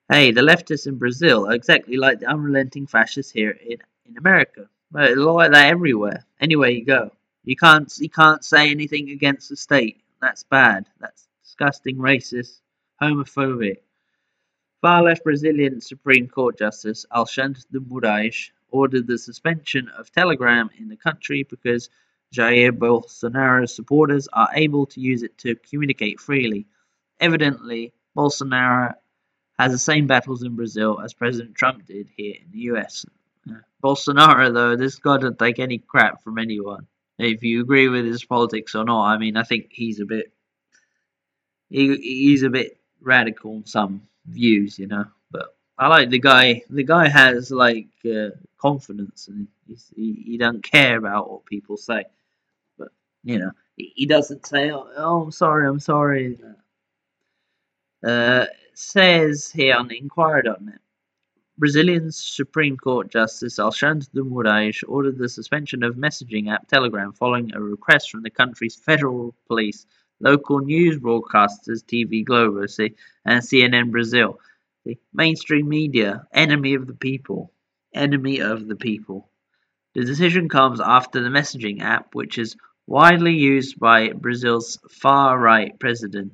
Hey, 0.10 0.32
the 0.32 0.41
leftists 0.41 0.88
in 0.88 0.98
Brazil 0.98 1.48
are 1.48 1.54
exactly 1.54 1.98
like 1.98 2.20
the 2.20 2.26
unrelenting 2.26 2.88
fascists 2.88 3.32
here 3.32 3.52
in, 3.52 3.78
in 4.06 4.17
America. 4.17 4.67
Well, 4.91 5.08
It's 5.08 5.17
like 5.17 5.52
that 5.52 5.67
everywhere. 5.67 6.26
Anywhere 6.41 6.70
you 6.70 6.86
go, 6.86 7.12
you 7.43 7.56
can't 7.56 7.93
you 8.00 8.10
can't 8.10 8.43
say 8.43 8.72
anything 8.72 9.10
against 9.12 9.50
the 9.50 9.56
state. 9.56 10.02
That's 10.22 10.43
bad. 10.43 10.88
That's 11.00 11.28
disgusting, 11.43 11.98
racist, 11.98 12.62
homophobic. 13.02 13.78
Far 14.82 15.04
left 15.04 15.24
Brazilian 15.24 15.82
Supreme 15.82 16.28
Court 16.28 16.58
Justice 16.58 17.06
Alexandre 17.13 17.62
de 17.72 17.80
Moraes 17.80 18.52
ordered 18.69 19.08
the 19.08 19.17
suspension 19.17 19.89
of 19.89 20.12
Telegram 20.12 20.69
in 20.77 20.88
the 20.88 20.97
country 20.97 21.43
because 21.49 21.89
Jair 22.34 22.71
Bolsonaro's 22.71 23.75
supporters 23.75 24.27
are 24.32 24.49
able 24.53 24.86
to 24.88 24.99
use 24.99 25.23
it 25.23 25.38
to 25.39 25.56
communicate 25.56 26.19
freely. 26.19 26.67
Evidently, 27.19 27.93
Bolsonaro 28.15 28.93
has 29.58 29.71
the 29.71 29.77
same 29.77 30.08
battles 30.08 30.43
in 30.43 30.56
Brazil 30.56 30.99
as 30.99 31.13
President 31.13 31.56
Trump 31.56 31.86
did 31.86 32.10
here 32.15 32.36
in 32.39 32.51
the 32.51 32.60
US. 32.71 33.06
Uh, 33.49 33.56
Bolsonaro, 33.84 34.53
though, 34.53 34.75
this 34.75 34.99
guy 34.99 35.17
doesn't 35.17 35.39
take 35.39 35.60
any 35.60 35.77
crap 35.77 36.23
from 36.23 36.38
anyone. 36.38 36.88
If 37.17 37.43
you 37.43 37.62
agree 37.62 37.88
with 37.88 38.06
his 38.06 38.23
politics 38.23 38.75
or 38.75 38.84
not, 38.84 39.06
I 39.06 39.17
mean, 39.17 39.38
I 39.38 39.43
think 39.43 39.67
he's 39.71 39.99
a 39.99 40.06
bit 40.06 40.32
he, 41.69 41.95
he's 41.97 42.43
a 42.43 42.49
bit 42.49 42.80
radical 43.01 43.56
in 43.56 43.65
some 43.65 44.03
views, 44.25 44.80
you 44.80 44.88
know. 44.88 45.06
I 45.79 45.87
like 45.87 46.09
the 46.09 46.19
guy. 46.19 46.63
The 46.69 46.83
guy 46.83 47.07
has 47.07 47.51
like 47.51 47.87
uh, 48.05 48.29
confidence, 48.57 49.27
and 49.27 49.47
he 49.95 50.13
he 50.25 50.37
don't 50.37 50.63
care 50.63 50.97
about 50.97 51.29
what 51.29 51.45
people 51.45 51.77
say. 51.77 52.05
But 52.77 52.89
you 53.23 53.39
know, 53.39 53.51
he, 53.75 53.93
he 53.95 54.05
doesn't 54.05 54.45
say, 54.45 54.71
"Oh, 54.71 54.89
oh 54.97 55.23
I'm 55.23 55.31
sorry, 55.31 55.67
I'm 55.67 55.79
sorry." 55.79 56.39
Uh, 58.03 58.45
says 58.73 59.51
here 59.51 59.75
on 59.75 59.91
Inquirer.net. 59.91 60.79
Brazilian 61.59 62.11
Supreme 62.11 62.77
Court 62.77 63.09
Justice 63.09 63.57
Alexandre 63.57 64.05
de 64.13 64.21
Moraes 64.21 64.83
ordered 64.87 65.17
the 65.17 65.27
suspension 65.27 65.81
of 65.81 65.95
messaging 65.95 66.51
app 66.51 66.67
Telegram 66.67 67.11
following 67.11 67.51
a 67.55 67.59
request 67.59 68.11
from 68.11 68.21
the 68.21 68.29
country's 68.29 68.75
federal 68.75 69.33
police, 69.47 69.87
local 70.19 70.59
news 70.59 70.99
broadcasters 70.99 71.83
TV 71.83 72.23
Globo 72.23 72.61
and 72.61 73.41
CNN 73.41 73.89
Brazil. 73.89 74.39
Mainstream 75.13 75.67
media, 75.67 76.28
enemy 76.34 76.76
of 76.76 76.88
the 76.88 76.93
people. 76.93 77.52
Enemy 77.93 78.39
of 78.39 78.67
the 78.67 78.76
people. 78.76 79.30
The 79.93 80.06
decision 80.06 80.50
comes 80.50 80.80
after 80.80 81.21
the 81.21 81.30
messaging 81.30 81.82
app, 81.82 82.13
which 82.13 82.38
is 82.38 82.56
widely 82.86 83.34
used 83.34 83.80
by 83.80 84.10
Brazil's 84.10 84.80
far 84.89 85.38
right 85.38 85.78
president. 85.80 86.34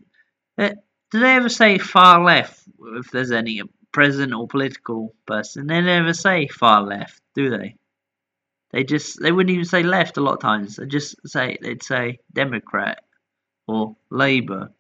Eh, 0.57 0.73
do 1.11 1.19
they 1.19 1.35
ever 1.35 1.49
say 1.49 1.77
far 1.77 2.23
left 2.23 2.61
if 2.97 3.11
there's 3.11 3.31
any 3.31 3.61
president 3.91 4.33
or 4.33 4.47
political 4.47 5.15
person? 5.25 5.67
They 5.67 5.81
never 5.81 6.13
say 6.13 6.47
far 6.47 6.81
left, 6.81 7.21
do 7.35 7.49
they? 7.49 7.75
They 8.71 8.83
just 8.83 9.21
they 9.21 9.31
wouldn't 9.31 9.53
even 9.53 9.65
say 9.65 9.83
left 9.83 10.17
a 10.17 10.21
lot 10.21 10.33
of 10.33 10.39
times. 10.39 10.77
They 10.77 10.87
just 10.87 11.15
say 11.27 11.57
they'd 11.61 11.83
say 11.83 12.19
Democrat 12.33 13.03
or 13.67 13.95
Labour. 14.09 14.71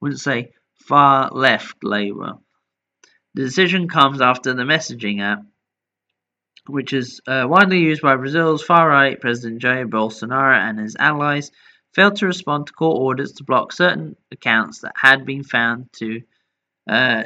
Wouldn't 0.00 0.20
say 0.20 0.52
far 0.74 1.28
left 1.30 1.82
Labour. 1.82 2.38
The 3.34 3.44
decision 3.44 3.88
comes 3.88 4.20
after 4.20 4.52
the 4.52 4.64
messaging 4.64 5.22
app, 5.22 5.42
which 6.66 6.92
is 6.92 7.20
uh, 7.26 7.46
widely 7.48 7.80
used 7.80 8.02
by 8.02 8.16
Brazil's 8.16 8.62
far 8.62 8.88
right 8.88 9.20
President 9.20 9.62
Jair 9.62 9.88
Bolsonaro 9.88 10.56
and 10.56 10.78
his 10.78 10.96
allies, 10.96 11.50
failed 11.94 12.16
to 12.16 12.26
respond 12.26 12.66
to 12.66 12.72
court 12.72 13.00
orders 13.00 13.32
to 13.34 13.44
block 13.44 13.72
certain 13.72 14.16
accounts 14.30 14.80
that 14.80 14.92
had 14.96 15.24
been 15.24 15.44
found 15.44 15.92
to 15.94 16.22
uh, 16.88 17.24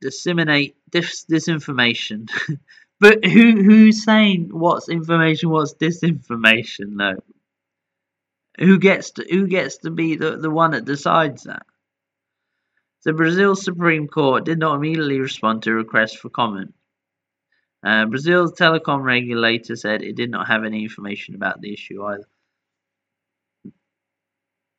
disseminate 0.00 0.76
dis- 0.90 1.26
disinformation. 1.30 2.28
but 3.00 3.24
who 3.24 3.62
who's 3.62 4.04
saying 4.04 4.50
what's 4.52 4.88
information, 4.88 5.50
what's 5.50 5.74
disinformation 5.74 6.96
though? 6.96 7.22
Who 8.58 8.78
gets 8.78 9.12
to 9.12 9.26
who 9.28 9.48
gets 9.48 9.78
to 9.78 9.90
be 9.90 10.16
the, 10.16 10.36
the 10.36 10.50
one 10.50 10.72
that 10.72 10.84
decides 10.84 11.44
that? 11.44 11.66
The 13.04 13.12
Brazil 13.12 13.54
Supreme 13.54 14.08
Court 14.08 14.44
did 14.44 14.58
not 14.58 14.76
immediately 14.76 15.20
respond 15.20 15.62
to 15.62 15.72
requests 15.72 16.14
for 16.14 16.30
comment. 16.30 16.74
Uh, 17.84 18.06
Brazil's 18.06 18.52
telecom 18.52 19.02
regulator 19.02 19.76
said 19.76 20.02
it 20.02 20.16
did 20.16 20.30
not 20.30 20.46
have 20.46 20.64
any 20.64 20.82
information 20.82 21.34
about 21.34 21.60
the 21.60 21.72
issue 21.72 22.02
either 22.04 22.26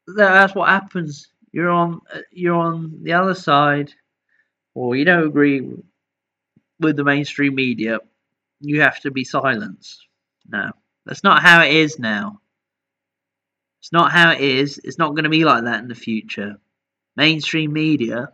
that's 0.08 0.56
what 0.56 0.70
happens. 0.70 1.28
You're 1.52 1.70
on 1.70 2.02
uh, 2.14 2.20
you're 2.32 2.56
on 2.56 3.00
the 3.04 3.14
other 3.14 3.34
side, 3.34 3.94
or 4.74 4.96
you 4.96 5.06
don't 5.06 5.28
agree 5.28 5.72
with 6.80 6.98
the 6.98 7.04
mainstream 7.04 7.56
media. 7.56 8.00
You 8.60 8.82
have 8.82 9.00
to 9.02 9.12
be 9.12 9.24
silenced. 9.24 10.06
No, 10.48 10.72
that's 11.06 11.24
not 11.24 11.42
how 11.42 11.64
it 11.64 11.74
is 11.74 11.98
now. 12.00 12.40
It's 13.82 13.92
not 13.92 14.12
how 14.12 14.32
it 14.32 14.42
is. 14.42 14.80
It's 14.84 14.98
not 14.98 15.12
going 15.12 15.24
to 15.24 15.30
be 15.30 15.46
like 15.46 15.64
that 15.64 15.82
in 15.82 15.88
the 15.88 15.96
future. 15.96 16.58
Mainstream 17.18 17.74
media 17.74 18.30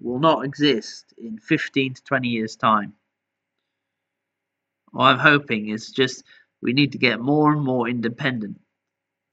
will 0.00 0.20
not 0.20 0.44
exist 0.44 1.14
in 1.18 1.38
15 1.38 1.94
to 1.94 2.04
20 2.04 2.28
years' 2.28 2.56
time. 2.56 2.94
What 4.92 5.04
I'm 5.06 5.18
hoping 5.18 5.68
is 5.68 5.90
just 5.90 6.24
we 6.62 6.72
need 6.72 6.92
to 6.92 6.98
get 6.98 7.20
more 7.20 7.52
and 7.52 7.62
more 7.62 7.88
independent 7.88 8.60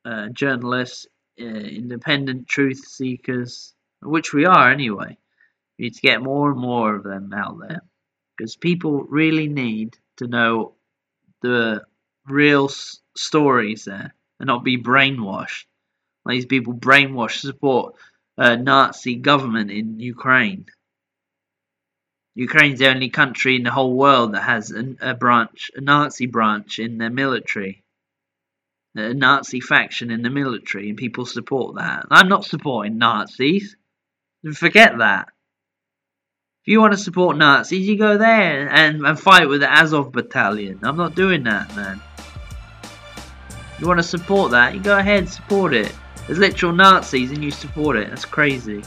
uh, 0.05 0.29
journalists 0.29 1.07
uh, 1.39 1.45
independent 1.45 2.47
truth 2.47 2.85
seekers, 2.85 3.73
which 4.01 4.33
we 4.33 4.45
are 4.45 4.71
anyway. 4.71 5.17
We 5.79 5.85
need 5.85 5.95
to 5.95 6.01
get 6.01 6.23
more 6.23 6.51
and 6.51 6.59
more 6.59 6.95
of 6.95 7.03
them 7.03 7.33
out 7.33 7.59
there 7.59 7.81
because 8.37 8.55
people 8.57 9.03
really 9.05 9.47
need 9.49 9.97
to 10.17 10.27
know 10.27 10.75
the 11.41 11.85
real 12.27 12.65
s- 12.65 13.01
stories 13.17 13.85
there 13.85 14.13
and 14.39 14.47
not 14.47 14.63
be 14.63 14.77
brainwashed. 14.77 15.65
These 16.27 16.45
people 16.47 16.73
brainwash 16.73 17.39
support 17.39 17.95
a 18.37 18.57
Nazi 18.57 19.15
government 19.15 19.71
in 19.71 19.99
Ukraine. 19.99 20.65
Ukraine's 22.35 22.79
the 22.79 22.89
only 22.89 23.09
country 23.09 23.55
in 23.55 23.63
the 23.63 23.71
whole 23.71 23.95
world 23.95 24.33
that 24.33 24.43
has 24.43 24.71
a, 24.71 24.95
a 24.99 25.13
branch, 25.13 25.71
a 25.75 25.81
Nazi 25.81 26.25
branch 26.25 26.79
in 26.79 26.97
their 26.97 27.09
military 27.09 27.85
a 28.95 29.13
Nazi 29.13 29.59
faction 29.59 30.09
in 30.11 30.21
the 30.21 30.29
military 30.29 30.89
and 30.89 30.97
people 30.97 31.25
support 31.25 31.75
that. 31.75 32.05
I'm 32.09 32.29
not 32.29 32.45
supporting 32.45 32.97
Nazis. 32.97 33.75
Forget 34.53 34.99
that. 34.99 35.27
If 36.63 36.71
you 36.71 36.79
want 36.79 36.93
to 36.93 36.97
support 36.97 37.37
Nazis, 37.37 37.87
you 37.87 37.97
go 37.97 38.17
there 38.17 38.69
and, 38.69 39.05
and 39.05 39.19
fight 39.19 39.49
with 39.49 39.61
the 39.61 39.71
Azov 39.71 40.11
battalion. 40.11 40.79
I'm 40.83 40.97
not 40.97 41.15
doing 41.15 41.43
that, 41.43 41.75
man. 41.75 42.01
You 43.79 43.87
want 43.87 43.99
to 43.99 44.03
support 44.03 44.51
that, 44.51 44.73
you 44.73 44.81
go 44.81 44.97
ahead, 44.97 45.29
support 45.29 45.73
it. 45.73 45.93
There's 46.27 46.39
literal 46.39 46.73
Nazis 46.73 47.31
and 47.31 47.43
you 47.43 47.51
support 47.51 47.97
it. 47.97 48.09
That's 48.09 48.25
crazy. 48.25 48.83